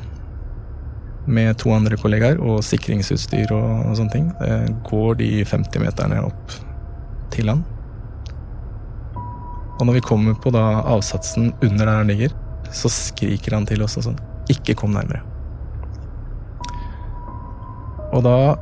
Med 1.27 1.57
to 1.59 1.73
andre 1.75 1.99
kollegaer 1.99 2.39
og 2.39 2.61
sikringsutstyr 2.63 3.51
og, 3.55 3.71
og 3.91 3.97
sånne 3.99 4.15
ting. 4.15 4.29
Eh, 4.43 4.69
går 4.87 5.19
de 5.23 5.31
50 5.47 5.83
meterne 5.83 6.23
opp 6.27 6.59
til 7.35 7.51
han. 7.51 7.65
Og 9.77 9.85
når 9.85 9.99
vi 9.99 10.05
kommer 10.09 10.37
på 10.41 10.53
da 10.55 10.65
avsatsen 10.89 11.53
under 11.61 11.85
der 11.85 12.01
han 12.01 12.13
ligger, 12.13 12.35
så 12.75 12.91
skriker 12.93 13.55
han 13.59 13.67
til 13.69 13.85
oss 13.85 13.99
og 14.01 14.09
sånn 14.09 14.21
Ikke 14.53 14.75
kom 14.79 14.95
nærmere. 14.97 15.23
Og 18.17 18.23
da, 18.25 18.57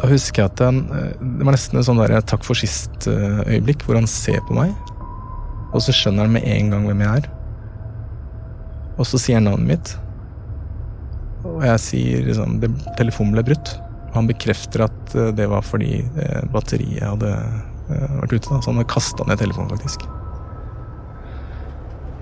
da 0.00 0.10
husker 0.10 0.42
jeg 0.42 0.52
at 0.52 0.62
han, 0.64 0.82
det 1.20 1.46
var 1.46 1.54
nesten 1.54 1.78
en 1.78 1.86
sånn 1.86 2.00
der 2.00 2.18
takk 2.26 2.44
for 2.46 2.58
sist-øyeblikk, 2.58 3.84
hvor 3.86 4.00
han 4.00 4.08
ser 4.10 4.40
på 4.48 4.56
meg, 4.56 4.72
og 5.68 5.82
så 5.84 5.94
skjønner 5.94 6.26
han 6.26 6.34
med 6.38 6.46
en 6.48 6.72
gang 6.72 6.86
hvem 6.88 7.04
jeg 7.04 7.22
er. 7.22 7.32
Og 8.98 9.06
så 9.06 9.20
sier 9.20 9.38
han 9.38 9.46
navnet 9.46 9.68
mitt, 9.76 9.92
og 11.46 11.62
jeg 11.66 11.82
sier 11.82 12.24
liksom 12.26 12.58
det, 12.62 12.70
Telefonen 12.98 13.36
ble 13.36 13.44
brutt. 13.50 13.76
Han 14.16 14.28
bekrefter 14.28 14.86
at 14.88 15.14
eh, 15.14 15.32
det 15.36 15.48
var 15.50 15.66
fordi 15.66 16.00
eh, 16.02 16.46
batteriet 16.52 17.04
hadde 17.04 17.34
eh, 17.34 18.16
vært 18.22 18.34
ute. 18.34 18.48
Da. 18.48 18.60
Så 18.60 18.70
han 18.70 18.80
hadde 18.80 18.90
kasta 18.90 19.26
ned 19.28 19.40
telefonen, 19.42 19.70
faktisk. 19.76 20.08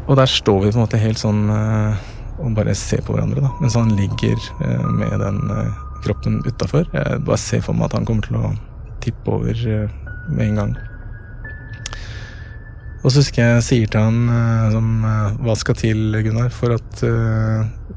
Og 0.07 0.15
der 0.19 0.31
står 0.31 0.61
vi 0.63 0.71
på 0.71 0.79
en 0.79 0.85
måte 0.85 1.01
helt 1.03 1.19
sånn 1.19 1.49
uh, 1.51 1.97
og 2.37 2.55
bare 2.57 2.75
ser 2.79 3.03
på 3.05 3.15
hverandre, 3.17 3.43
da. 3.43 3.53
Mens 3.63 3.77
han 3.79 3.95
ligger 3.99 4.37
uh, 4.61 4.89
med 4.95 5.15
den 5.23 5.41
uh, 5.51 5.85
kroppen 6.05 6.43
utafor. 6.47 6.87
Jeg 6.93 7.23
bare 7.27 7.41
ser 7.41 7.65
for 7.65 7.77
meg 7.77 7.89
at 7.89 7.97
han 7.99 8.07
kommer 8.09 8.27
til 8.27 8.39
å 8.39 8.53
tippe 9.03 9.33
over 9.33 9.65
med 10.31 10.45
en 10.49 10.61
gang. 10.61 10.77
Og 13.07 13.13
så 13.13 13.21
husker 13.21 13.45
jeg 13.45 13.63
sier 13.63 13.91
til 13.91 14.03
han 14.03 14.31
eh, 14.35 14.73
eh, 14.75 15.37
Hva 15.47 15.55
skal 15.59 15.77
til, 15.79 16.17
Gunnar, 16.27 16.49
for 16.51 16.75
at 16.75 17.03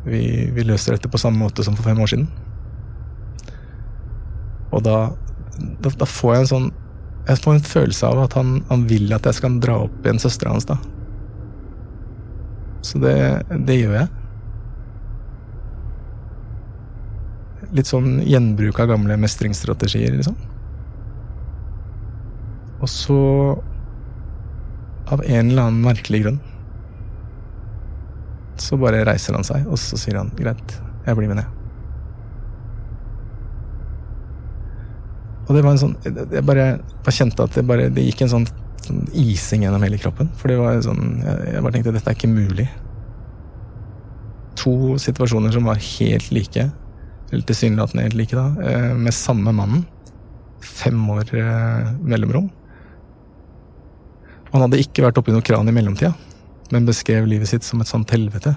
vi, 0.05 0.21
vi, 0.53 0.65
løser 0.67 0.93
dette 0.93 1.09
på 1.09 1.21
samme 1.21 1.41
måte 1.41 1.65
som 1.65 1.73
for 1.77 1.87
fem 1.87 1.97
år 2.03 2.11
siden? 2.11 2.27
Og 4.69 4.83
da, 4.85 4.99
da, 5.81 5.89
da 5.89 6.05
får 6.05 6.35
jeg 6.35 6.43
en 6.43 6.51
sånn 6.51 6.69
Jeg 7.25 7.41
får 7.41 7.55
en 7.55 7.67
følelse 7.71 8.11
av 8.11 8.21
at 8.27 8.37
han, 8.37 8.59
han 8.69 8.85
vil 8.91 9.09
at 9.17 9.25
jeg 9.25 9.39
skal 9.39 9.57
dra 9.63 9.79
opp 9.87 10.05
igjen 10.05 10.21
søstera 10.21 10.53
hans, 10.53 10.69
da. 10.69 10.77
Så 12.85 13.01
det, 13.03 13.15
det 13.67 13.75
gjør 13.79 13.97
jeg. 13.99 14.07
Litt 17.75 17.89
sånn 17.89 18.21
gjenbruk 18.25 18.79
av 18.81 18.89
gamle 18.93 19.17
mestringsstrategier, 19.21 20.15
liksom. 20.17 20.37
Og 22.79 22.89
så 22.89 23.19
av 25.09 25.23
en 25.25 25.49
eller 25.49 25.67
annen 25.67 25.83
merkelig 25.83 26.23
grunn 26.23 26.39
så 28.59 28.77
bare 28.79 29.05
reiser 29.07 29.35
han 29.37 29.45
seg, 29.47 29.63
og 29.71 29.79
så 29.79 29.97
sier 29.99 30.19
han 30.19 30.31
greit, 30.37 30.75
jeg 31.05 31.17
blir 31.17 31.31
med 31.31 31.39
ned. 31.39 31.55
Og 35.49 35.55
det 35.57 35.63
var 35.65 35.73
en 35.73 35.79
sånn 35.81 35.95
Jeg 36.05 36.43
bare, 36.45 36.65
bare 37.01 37.15
kjente 37.15 37.41
at 37.41 37.55
det 37.57 37.63
bare 37.65 37.87
Det 37.89 38.03
gikk 38.05 38.19
en 38.21 38.29
sånn, 38.35 38.43
sånn 38.89 39.07
ising 39.17 39.65
gjennom 39.65 39.83
hele 39.85 39.99
kroppen. 40.01 40.29
For 40.39 40.51
det 40.51 40.59
var 40.59 40.79
sånn 40.85 41.19
Jeg, 41.23 41.63
bare 41.63 41.73
tenkte 41.75 41.95
dette 41.95 42.11
er 42.11 42.17
ikke 42.17 42.31
mulig. 42.31 42.67
To 44.59 44.97
situasjoner 44.99 45.53
som 45.55 45.69
var 45.69 45.79
helt 45.79 46.31
like, 46.35 46.67
eller 47.29 47.47
tilsynelatende 47.47 48.07
helt 48.07 48.19
like, 48.19 48.35
da, 48.35 48.49
eh, 48.65 48.93
med 48.97 49.15
samme 49.15 49.53
mannen. 49.55 49.85
Fem 50.65 50.99
år 51.13 51.29
eh, 51.37 51.91
mellomrom. 52.03 52.49
Han 54.49 54.65
hadde 54.65 54.81
ikke 54.81 55.05
vært 55.05 55.19
oppi 55.21 55.33
noe 55.33 55.45
kran 55.45 55.69
i 55.69 55.75
mellomtida, 55.75 56.15
men 56.73 56.87
beskrev 56.87 57.27
livet 57.29 57.51
sitt 57.51 57.65
som 57.65 57.81
et 57.81 57.89
sånt 57.89 58.09
helvete. 58.13 58.55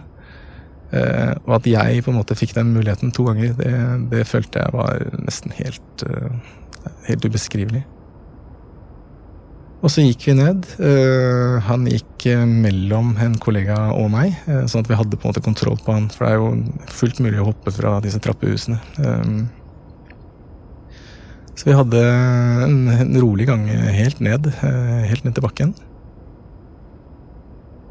Uh, 0.92 1.32
og 1.46 1.54
at 1.56 1.66
jeg 1.70 2.02
på 2.04 2.12
en 2.12 2.18
måte 2.18 2.36
fikk 2.36 2.50
den 2.52 2.74
muligheten 2.74 3.14
to 3.16 3.24
ganger, 3.24 3.54
det, 3.56 3.72
det 4.12 4.26
følte 4.28 4.60
jeg 4.60 4.74
var 4.74 5.00
nesten 5.24 5.54
helt, 5.56 6.04
uh, 6.04 6.90
helt 7.06 7.24
ubeskrivelig. 7.24 7.80
Og 9.82 9.90
så 9.90 10.04
gikk 10.04 10.28
vi 10.28 10.36
ned. 10.38 10.66
Uh, 10.78 11.58
han 11.66 11.88
gikk 11.90 12.28
mellom 12.46 13.16
en 13.18 13.34
kollega 13.42 13.88
og 13.96 14.12
meg, 14.12 14.36
sånn 14.46 14.84
at 14.84 14.90
vi 14.90 14.94
hadde 14.94 15.18
på 15.18 15.26
en 15.26 15.32
måte 15.32 15.42
kontroll 15.42 15.80
på 15.82 15.96
han. 15.96 16.06
For 16.14 16.22
det 16.22 16.30
er 16.30 16.38
jo 16.38 16.92
fullt 17.00 17.18
mulig 17.24 17.40
å 17.42 17.48
hoppe 17.48 17.74
fra 17.74 17.96
disse 18.04 18.22
trappehusene. 18.22 18.78
Så 21.62 21.68
vi 21.68 21.74
hadde 21.76 22.00
en, 22.64 23.16
rolig 23.22 23.46
gang 23.46 23.66
helt 23.70 24.18
ned, 24.24 24.48
eh, 24.50 25.02
helt 25.06 25.22
ned 25.22 25.36
til 25.36 25.44
bakken. 25.44 25.74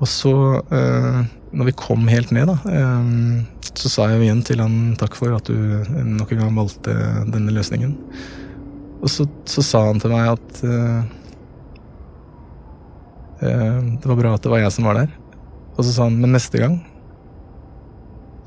Og 0.02 0.10
så, 0.10 0.34
eh, 0.74 1.22
når 1.54 1.70
vi 1.70 1.78
kom 1.78 2.08
helt 2.12 2.34
ned, 2.36 2.50
da, 2.50 2.58
eh, 2.68 3.62
så 3.72 3.90
sa 3.90 4.08
jeg 4.10 4.18
jo 4.18 4.26
igjen 4.26 4.44
til 4.44 4.60
han 4.60 4.96
takk 5.00 5.16
for 5.16 5.38
at 5.38 5.46
du 5.46 5.56
nok 6.04 6.32
en 6.34 6.42
gang 6.42 6.56
valgte 6.58 6.92
denne 7.32 7.54
løsningen. 7.56 7.96
Og 9.02 9.08
så, 9.10 9.30
så 9.46 9.64
sa 9.64 9.86
han 9.88 10.02
til 10.02 10.12
meg 10.12 10.34
at 10.34 10.62
det 13.42 14.06
var 14.06 14.18
bra 14.20 14.36
at 14.38 14.44
det 14.46 14.52
var 14.54 14.62
jeg 14.62 14.74
som 14.76 14.86
var 14.86 15.00
der. 15.02 15.14
Og 15.78 15.86
så 15.86 15.92
sa 15.96 16.06
han 16.06 16.20
men 16.22 16.36
neste 16.36 16.62
gang 16.62 16.78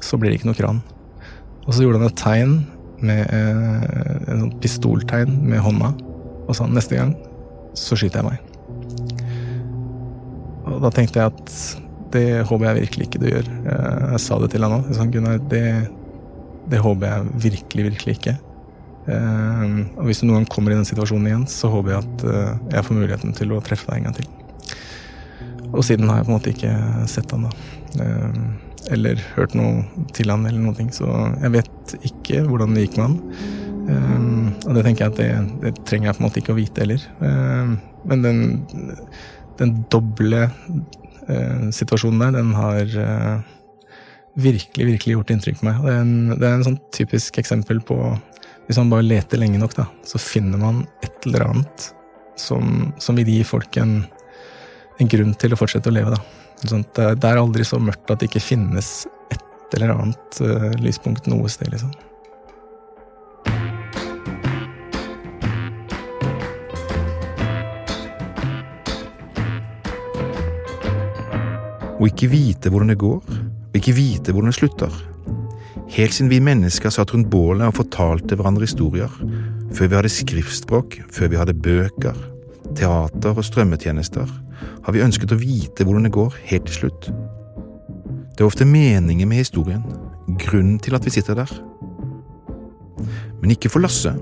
så 0.05 0.19
blir 0.21 0.31
det 0.31 0.39
ikke 0.39 0.51
noe 0.51 0.59
kran. 0.59 0.81
Og 1.65 1.73
så 1.73 1.85
gjorde 1.85 2.01
han 2.03 2.11
et 2.11 2.21
tegn 2.21 2.57
med 3.05 3.23
eh, 3.33 3.85
en 4.31 4.43
sånn 4.45 4.57
pistoltegn 4.63 5.39
med 5.49 5.63
hånda 5.65 5.93
og 6.45 6.53
sa 6.57 6.67
neste 6.69 6.99
gang 6.99 7.15
så 7.77 7.97
skyter 7.99 8.21
jeg 8.21 8.29
meg. 8.29 8.39
Og 10.69 10.79
da 10.85 10.93
tenkte 10.95 11.21
jeg 11.21 11.33
at 11.33 11.57
det 12.15 12.45
håper 12.47 12.69
jeg 12.69 12.85
virkelig 12.85 13.09
ikke 13.09 13.21
du 13.25 13.29
gjør. 13.31 13.51
Eh, 13.65 14.03
jeg 14.15 14.25
sa 14.27 14.39
det 14.43 14.53
til 14.53 14.67
han 14.67 14.77
òg. 14.79 14.93
Gunnar, 15.13 15.41
det, 15.51 15.65
det, 16.71 16.83
håper 16.85 17.11
jeg 17.11 17.43
virkelig, 17.49 17.89
virkelig 17.91 18.17
ikke. 18.21 18.37
Eh, 19.09 19.67
og 19.97 20.07
hvis 20.09 20.23
du 20.23 20.29
noen 20.29 20.43
gang 20.43 20.53
kommer 20.53 20.75
i 20.75 20.79
den 20.79 20.89
situasjonen 20.89 21.33
igjen, 21.33 21.51
så 21.51 21.73
håper 21.73 21.97
jeg 21.97 22.07
at 22.07 22.27
jeg 22.77 22.87
får 22.87 23.01
muligheten 23.01 23.37
til 23.41 23.57
å 23.57 23.63
treffe 23.65 23.91
deg 23.91 24.03
en 24.03 24.11
gang 24.11 24.19
til. 24.21 24.33
Og 25.75 25.83
siden 25.87 26.09
har 26.09 26.21
jeg 26.21 26.29
på 26.29 26.33
en 26.33 26.39
måte 26.39 26.55
ikke 26.55 26.75
sett 27.11 27.35
han 27.35 27.49
da 27.49 27.53
eller 28.93 29.21
hørt 29.35 29.55
noe 29.57 29.85
til 30.17 30.33
han 30.33 30.45
eller 30.49 30.75
ting, 30.77 30.91
så 30.93 31.09
jeg 31.41 31.53
vet 31.55 31.95
ikke 32.05 32.43
hvordan 32.49 32.75
det 32.77 32.87
gikk 32.87 32.99
med 32.99 33.07
han. 33.07 33.63
Um, 33.85 34.53
og 34.65 34.77
det 34.77 34.85
tenker 34.87 35.05
jeg 35.05 35.13
at 35.13 35.19
det, 35.21 35.57
det, 35.61 35.73
trenger 35.89 36.09
jeg 36.09 36.17
på 36.17 36.23
en 36.23 36.27
måte 36.27 36.41
ikke 36.41 36.55
å 36.55 36.59
vite 36.59 36.85
heller. 36.85 37.03
Um, 37.21 37.75
men 38.09 38.25
den, 38.25 38.39
den 39.61 39.75
doble 39.93 40.47
uh, 40.49 41.67
situasjonen 41.75 42.23
der, 42.25 42.39
den 42.39 42.55
har 42.57 42.95
uh, 42.97 43.99
virkelig, 44.41 44.89
virkelig 44.93 45.19
gjort 45.19 45.35
inntrykk 45.35 45.61
på 45.61 45.69
meg. 45.69 45.83
Det 45.85 45.93
er, 45.93 46.05
en, 46.05 46.17
det 46.33 46.49
er 46.49 46.57
en 46.59 46.69
sånn 46.71 46.81
typisk 46.97 47.41
eksempel 47.43 47.83
på 47.85 47.99
Hvis 48.65 48.81
man 48.81 48.93
bare 48.93 49.05
leter 49.05 49.41
lenge 49.41 49.61
nok, 49.61 49.77
da, 49.77 49.85
så 50.09 50.21
finner 50.21 50.61
man 50.61 50.87
et 51.05 51.29
eller 51.29 51.51
annet 51.51 51.91
som, 52.41 52.93
som 52.97 53.17
vil 53.21 53.29
gi 53.29 53.43
folk 53.47 53.77
en, 53.77 53.99
en 55.01 55.11
grunn 55.11 55.35
til 55.39 55.55
å 55.55 55.59
fortsette 55.59 55.91
å 55.91 55.95
leve, 55.95 56.15
da. 56.15 56.21
Det 56.65 57.29
er 57.29 57.39
aldri 57.41 57.67
så 57.67 57.81
mørkt 57.83 58.11
at 58.13 58.23
det 58.23 58.31
ikke 58.31 58.43
finnes 58.43 59.05
et 59.35 59.75
eller 59.75 59.95
annet 59.95 60.43
uh, 60.45 60.71
lyspunkt 60.81 61.27
noe 61.31 61.51
sted, 61.51 61.73
liksom. 61.75 61.93
Å 71.95 72.09
ikke 72.11 72.29
vite 72.29 72.71
hvordan 72.71 72.93
det 72.93 73.01
går, 73.01 73.35
og 73.75 73.77
ikke 73.79 73.97
vite 73.97 74.35
hvordan 74.35 74.53
det 74.53 74.59
slutter. 74.59 75.03
Helt 75.95 76.15
siden 76.15 76.31
vi 76.31 76.41
mennesker 76.43 76.93
satt 76.93 77.13
rundt 77.15 77.31
bålet 77.33 77.67
og 77.69 77.79
fortalte 77.79 78.37
hverandre 78.39 78.67
historier, 78.67 79.11
før 79.75 79.91
vi 79.91 79.99
hadde 79.99 80.13
skriftspråk, 80.13 81.01
før 81.15 81.33
vi 81.33 81.39
hadde 81.41 81.57
bøker, 81.65 82.19
teater 82.77 83.37
og 83.37 83.47
strømmetjenester, 83.47 84.31
har 84.85 84.95
vi 84.95 85.03
ønsket 85.05 85.35
å 85.35 85.41
vite 85.41 85.87
hvordan 85.87 86.09
det 86.09 86.15
går 86.15 86.37
helt 86.51 86.67
til 86.69 86.79
slutt. 86.83 87.09
Det 88.35 88.43
er 88.43 88.49
ofte 88.49 88.67
meningen 88.67 89.29
med 89.31 89.45
historien, 89.45 89.85
grunnen 90.41 90.79
til 90.83 90.97
at 90.97 91.05
vi 91.07 91.13
sitter 91.15 91.39
der. 91.39 91.51
Men 93.41 93.53
ikke 93.55 93.71
for 93.71 93.85
Lasse. 93.85 94.15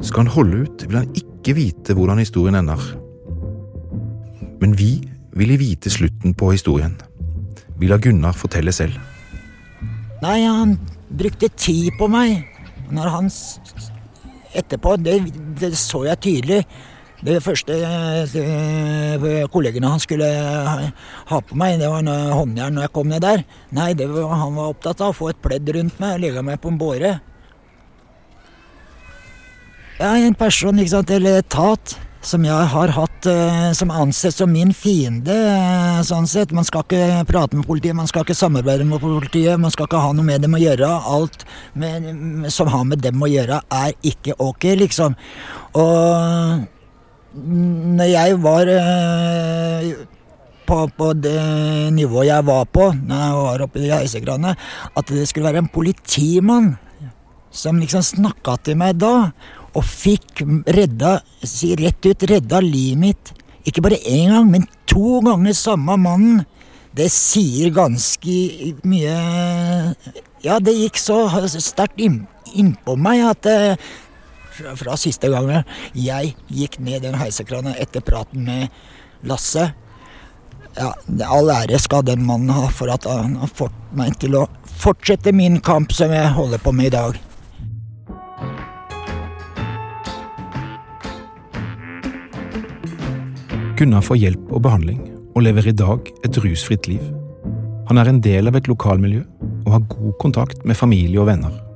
Skal 0.00 0.24
han 0.24 0.32
holde 0.32 0.64
ut, 0.64 0.86
vil 0.88 1.00
han 1.00 1.14
ikke 1.18 1.56
vite 1.58 1.94
hvordan 1.94 2.22
historien 2.22 2.58
ender. 2.58 2.82
Men 4.60 4.74
vi 4.78 4.96
ville 5.38 5.58
vite 5.58 5.90
slutten 5.90 6.34
på 6.34 6.50
historien. 6.54 6.96
Vi 7.78 7.90
lar 7.90 8.02
Gunnar 8.02 8.34
fortelle 8.34 8.72
selv. 8.74 8.98
Nei, 10.22 10.42
han 10.42 10.74
brukte 11.14 11.50
tid 11.54 11.92
på 11.98 12.08
meg. 12.10 12.42
Når 12.90 13.10
han 13.12 13.28
etterpå 14.56 14.96
Det, 14.96 15.18
det 15.60 15.76
så 15.76 16.04
jeg 16.08 16.20
tydelig. 16.24 16.62
Det 17.18 17.40
første 17.42 17.74
eh, 17.74 19.46
kollegene 19.50 19.90
han 19.90 20.02
skulle 20.02 20.28
ha 20.28 21.40
på 21.42 21.56
meg, 21.58 21.80
det 21.80 21.88
var 21.90 22.06
håndjern 22.06 22.76
når 22.78 22.86
jeg 22.86 22.94
kom 22.94 23.10
ned 23.10 23.24
der. 23.24 23.42
Nei, 23.74 23.90
var, 23.98 24.36
han 24.38 24.54
var 24.54 24.74
opptatt 24.74 25.02
av 25.02 25.10
å 25.10 25.18
få 25.18 25.32
et 25.32 25.40
pledd 25.42 25.72
rundt 25.74 25.98
meg 25.98 26.14
og 26.14 26.22
legge 26.22 26.44
meg 26.46 26.60
på 26.62 26.70
en 26.70 26.78
båre. 26.78 27.16
Ja, 29.98 30.12
en 30.14 30.38
person, 30.38 30.78
sant, 30.86 31.10
eller 31.10 31.40
etat, 31.40 31.96
som 32.22 32.44
jeg 32.46 32.66
har 32.70 32.92
hatt 32.94 33.26
uh, 33.26 33.72
som 33.74 33.90
ansett 33.90 34.36
som 34.36 34.52
min 34.54 34.70
fiende, 34.70 35.34
uh, 35.34 35.98
sånn 36.06 36.30
sett. 36.30 36.54
Man 36.54 36.66
skal 36.66 36.84
ikke 36.86 37.24
prate 37.26 37.58
med 37.58 37.66
politiet, 37.66 37.98
man 37.98 38.06
skal 38.06 38.22
ikke 38.22 38.38
samarbeide 38.38 38.86
med 38.86 39.02
politiet, 39.02 39.58
man 39.58 39.74
skal 39.74 39.90
ikke 39.90 40.04
ha 40.06 40.14
noe 40.14 40.26
med 40.26 40.46
dem 40.46 40.54
å 40.54 40.62
gjøre. 40.62 40.94
Alt 41.18 41.42
med, 41.74 42.46
som 42.54 42.70
har 42.70 42.86
med 42.86 43.02
dem 43.02 43.18
å 43.18 43.30
gjøre, 43.30 43.58
er 43.74 43.94
ikke 44.06 44.38
ok, 44.38 44.70
liksom. 44.84 45.18
Og 45.82 46.77
når 47.38 48.10
jeg 48.10 48.38
var 48.42 48.70
eh, 48.72 49.92
på, 50.68 50.82
på, 50.98 51.12
det 51.16 51.38
nivået 51.96 52.28
jeg 52.28 52.44
var 52.44 52.66
på 52.68 52.90
når 52.92 53.22
jeg 53.22 53.38
var 53.38 53.64
oppe 53.64 53.82
i 53.82 53.92
heisekranet, 53.92 54.68
at 54.96 55.14
det 55.14 55.28
skulle 55.28 55.48
være 55.48 55.64
en 55.64 55.72
politimann 55.72 56.74
som 57.50 57.80
liksom 57.80 58.04
snakka 58.04 58.58
til 58.66 58.76
meg 58.80 58.98
da, 59.00 59.30
og 59.76 59.84
fikk 59.84 60.42
redda, 60.74 61.18
si 61.44 61.72
rett 61.78 62.04
ut, 62.04 62.26
redda 62.28 62.60
livet 62.64 63.00
mitt. 63.00 63.32
Ikke 63.68 63.82
bare 63.84 64.00
én 64.08 64.32
gang, 64.32 64.48
men 64.50 64.66
to 64.88 65.20
ganger 65.24 65.56
samme 65.56 65.96
mannen. 66.00 66.44
Det 66.96 67.10
sier 67.12 67.70
ganske 67.70 68.34
mye 68.88 69.16
Ja, 70.42 70.56
det 70.58 70.72
gikk 70.74 70.98
så 70.98 71.26
sterkt 71.60 72.00
innpå 72.00 72.94
meg 72.98 73.22
at 73.28 73.48
eh, 73.50 73.90
fra 74.78 74.96
siste 75.00 75.30
gangen 75.32 75.66
jeg 75.96 76.34
gikk 76.52 76.78
ned 76.84 77.04
den 77.06 77.18
heisekrana 77.18 77.74
etter 77.80 78.04
praten 78.04 78.44
med 78.46 78.68
Lasse. 79.26 79.70
Ja, 80.78 80.92
All 81.26 81.50
ære 81.50 81.78
skal 81.82 82.04
den 82.06 82.22
mannen 82.26 82.52
ha 82.54 82.68
for 82.70 82.90
at 82.92 83.06
han 83.08 83.36
har 83.40 83.50
fått 83.50 83.74
meg 83.98 84.18
til 84.22 84.36
å 84.38 84.44
fortsette 84.78 85.32
min 85.34 85.58
kamp 85.64 85.94
som 85.96 86.12
jeg 86.14 86.34
holder 86.36 86.62
på 86.62 86.74
med 86.76 86.92
i 86.92 86.94
dag. 86.94 87.18
Gunnar 93.78 94.02
får 94.02 94.18
hjelp 94.18 94.50
og 94.50 94.62
behandling, 94.64 95.02
og 95.38 95.44
lever 95.46 95.68
i 95.70 95.76
dag 95.76 96.08
et 96.26 96.38
rusfritt 96.42 96.88
liv. 96.90 97.02
Han 97.86 98.00
er 98.00 98.10
en 98.10 98.18
del 98.20 98.50
av 98.50 98.58
et 98.58 98.66
lokalmiljø 98.66 99.22
og 99.64 99.72
har 99.76 99.86
god 99.92 100.16
kontakt 100.22 100.64
med 100.66 100.78
familie 100.78 101.20
og 101.22 101.28
venner. 101.30 101.67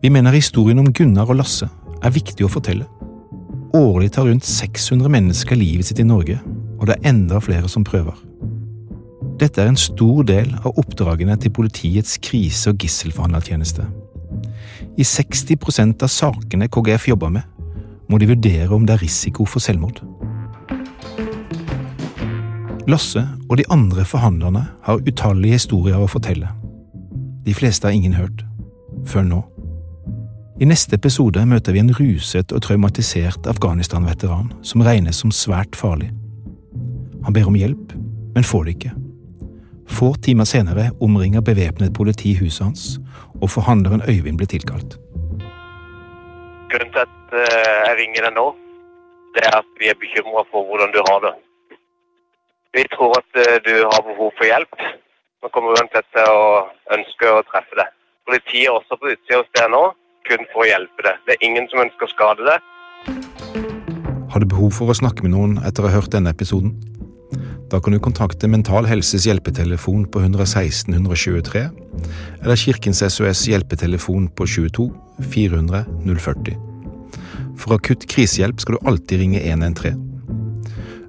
Vi 0.00 0.10
mener 0.10 0.32
historien 0.32 0.78
om 0.78 0.92
Gunnar 0.92 1.26
og 1.26 1.40
Lasse 1.40 1.66
er 2.06 2.14
viktig 2.14 2.44
å 2.46 2.50
fortelle. 2.52 2.86
Årlig 3.74 4.12
tar 4.14 4.28
rundt 4.28 4.46
600 4.46 5.10
mennesker 5.10 5.58
livet 5.58 5.88
sitt 5.88 5.98
i 5.98 6.06
Norge, 6.06 6.38
og 6.78 6.86
det 6.86 6.94
er 6.96 7.10
enda 7.10 7.40
flere 7.42 7.68
som 7.68 7.84
prøver. 7.84 8.14
Dette 9.38 9.62
er 9.62 9.72
en 9.72 9.78
stor 9.78 10.22
del 10.26 10.54
av 10.62 10.78
oppdragene 10.78 11.34
til 11.42 11.50
politiets 11.54 12.16
krise- 12.22 12.70
og 12.70 12.78
gisselforhandlertjeneste. 12.78 13.88
I 14.98 15.02
60% 15.02 16.06
av 16.06 16.14
sakene 16.14 16.70
KGF 16.70 17.10
jobber 17.10 17.34
med, 17.34 17.42
må 18.08 18.18
de 18.22 18.30
vurdere 18.30 18.70
om 18.74 18.86
det 18.86 18.96
er 18.96 19.02
risiko 19.02 19.46
for 19.46 19.62
selvmord. 19.62 20.00
Lasse 22.88 23.26
og 23.50 23.58
de 23.58 23.66
andre 23.68 24.06
forhandlerne 24.06 24.64
har 24.86 25.02
utallige 25.04 25.58
historier 25.58 25.98
å 26.00 26.08
fortelle. 26.08 26.54
De 27.44 27.54
fleste 27.54 27.86
har 27.86 27.98
ingen 27.98 28.14
hørt. 28.16 28.46
Før 29.04 29.26
nå. 29.26 29.44
I 30.58 30.66
neste 30.66 30.96
episode 30.98 31.38
møter 31.46 31.70
vi 31.70 31.78
en 31.78 31.92
ruset 31.94 32.50
og 32.50 32.64
traumatisert 32.64 33.44
Afghanistan-veteran 33.46 34.48
som 34.66 34.82
regnes 34.82 35.20
som 35.22 35.30
svært 35.30 35.76
farlig. 35.78 36.08
Han 37.22 37.36
ber 37.36 37.46
om 37.46 37.54
hjelp, 37.54 37.92
men 38.34 38.46
får 38.48 38.64
det 38.66 38.72
ikke. 38.74 38.90
Få 39.98 40.08
timer 40.26 40.48
senere 40.50 40.88
omringer 40.98 41.44
bevæpnet 41.46 41.94
politi 41.94 42.32
huset 42.40 42.64
hans, 42.66 42.86
og 43.38 43.52
forhandleren 43.54 44.02
Øyvind 44.10 44.40
blir 44.40 44.50
tilkalt. 44.50 44.96
Grunnen 46.72 46.90
til 46.96 47.04
at 47.06 47.38
eh, 47.38 47.78
jeg 47.86 47.94
ringer 48.02 48.26
deg 48.26 48.34
nå, 48.40 48.48
det 49.38 49.46
er 49.46 49.60
at 49.60 49.70
vi 49.78 49.92
er 49.92 50.02
bekymra 50.02 50.42
for 50.50 50.66
hvordan 50.66 50.90
du 50.96 51.00
har 51.06 51.22
det. 51.28 51.34
Vi 52.74 52.86
tror 52.96 53.14
at 53.20 53.40
eh, 53.44 53.62
du 53.62 53.76
har 53.86 54.02
behov 54.10 54.34
for 54.34 54.50
hjelp. 54.50 54.74
Vi 55.38 55.54
kommer 55.54 55.78
uansett 55.78 56.10
til 56.18 56.34
å 56.34 56.66
ønske 56.98 57.30
å 57.30 57.46
treffe 57.54 57.78
deg. 57.78 57.96
Politiet 58.26 58.66
er 58.66 58.74
også 58.74 58.98
på 58.98 59.14
utsida 59.14 59.38
hos 59.44 59.54
deg 59.54 59.70
nå, 59.78 59.86
kun 60.28 60.44
for 60.52 60.64
å 60.64 60.68
hjelpe 60.68 61.06
deg. 61.06 61.24
Det 61.26 61.36
er 61.36 61.48
ingen 61.48 61.66
som 61.72 61.82
ønsker 61.84 62.06
å 62.06 62.12
skade 62.12 62.46
deg. 62.46 62.60
Har 64.28 64.44
du 64.44 64.48
behov 64.48 64.74
for 64.76 64.92
å 64.92 64.96
snakke 64.96 65.24
med 65.24 65.32
noen 65.34 65.58
etter 65.64 65.84
å 65.84 65.88
ha 65.88 65.98
hørt 65.98 66.12
denne 66.12 66.32
episoden? 66.34 66.76
Da 67.68 67.80
kan 67.84 67.92
du 67.92 68.00
kontakte 68.00 68.48
Mental 68.48 68.86
Helses 68.88 69.26
hjelpetelefon 69.28 70.06
på 70.08 70.22
116 70.24 70.94
123, 70.94 71.66
eller 72.40 72.56
Kirkens 72.56 73.02
SOS 73.04 73.44
hjelpetelefon 73.50 74.30
på 74.32 74.46
22 74.48 74.88
400 75.34 75.84
040. 76.06 76.56
For 77.58 77.76
akutt 77.76 78.06
krisehjelp 78.08 78.62
skal 78.62 78.78
du 78.78 78.88
alltid 78.88 79.20
ringe 79.24 79.42
113. 79.44 80.04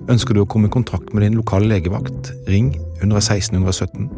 Ønsker 0.10 0.34
du 0.36 0.42
å 0.42 0.50
komme 0.50 0.68
i 0.68 0.74
kontakt 0.74 1.14
med 1.14 1.24
din 1.24 1.38
lokale 1.38 1.70
legevakt, 1.70 2.34
ring 2.50 2.74
116 3.00 3.56
117. 3.56 4.10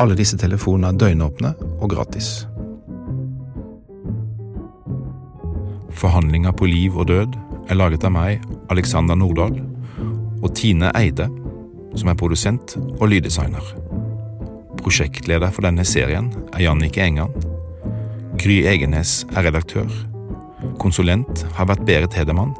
Alle 0.00 0.16
disse 0.18 0.38
telefonene 0.40 0.94
er 0.94 1.02
døgnåpne 1.02 1.52
og 1.78 1.90
gratis. 1.92 2.40
Forhandlinger 5.94 6.54
på 6.56 6.66
liv 6.66 6.96
og 6.96 7.08
død 7.10 7.36
er 7.70 7.78
laget 7.78 8.04
av 8.04 8.12
meg, 8.14 8.42
Alexander 8.72 9.18
Nordahl, 9.18 9.54
og 10.42 10.54
Tine 10.58 10.90
Eide, 10.98 11.28
som 11.96 12.10
er 12.10 12.18
produsent 12.18 12.76
og 12.98 13.08
lyddesigner. 13.12 13.72
Prosjektleder 14.82 15.52
for 15.54 15.66
denne 15.66 15.84
serien 15.86 16.32
er 16.52 16.64
Jannike 16.64 17.04
Engan. 17.04 17.34
Gry 18.40 18.62
Egenes 18.66 19.22
er 19.36 19.46
redaktør. 19.46 19.90
Konsulent 20.82 21.44
har 21.56 21.68
vært 21.70 21.84
Berit 21.86 22.16
Hedemann. 22.18 22.54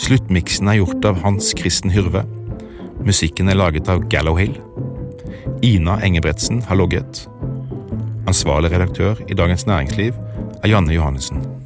Sluttmiksen 0.00 0.70
er 0.70 0.80
gjort 0.80 1.04
av 1.08 1.20
Hans 1.24 1.52
Kristen 1.58 1.92
Hyrve. 1.92 2.24
Musikken 3.04 3.52
er 3.52 3.58
laget 3.58 3.90
av 3.92 4.06
Gallowhill. 4.12 4.54
Ina 5.62 5.98
Engebretsen 6.06 6.62
har 6.68 6.78
logget. 6.80 7.26
Ansvarlig 8.30 8.72
redaktør 8.72 9.20
i 9.28 9.36
Dagens 9.36 9.66
Næringsliv 9.66 10.16
er 10.62 10.72
Janne 10.72 10.94
Johannessen. 10.94 11.61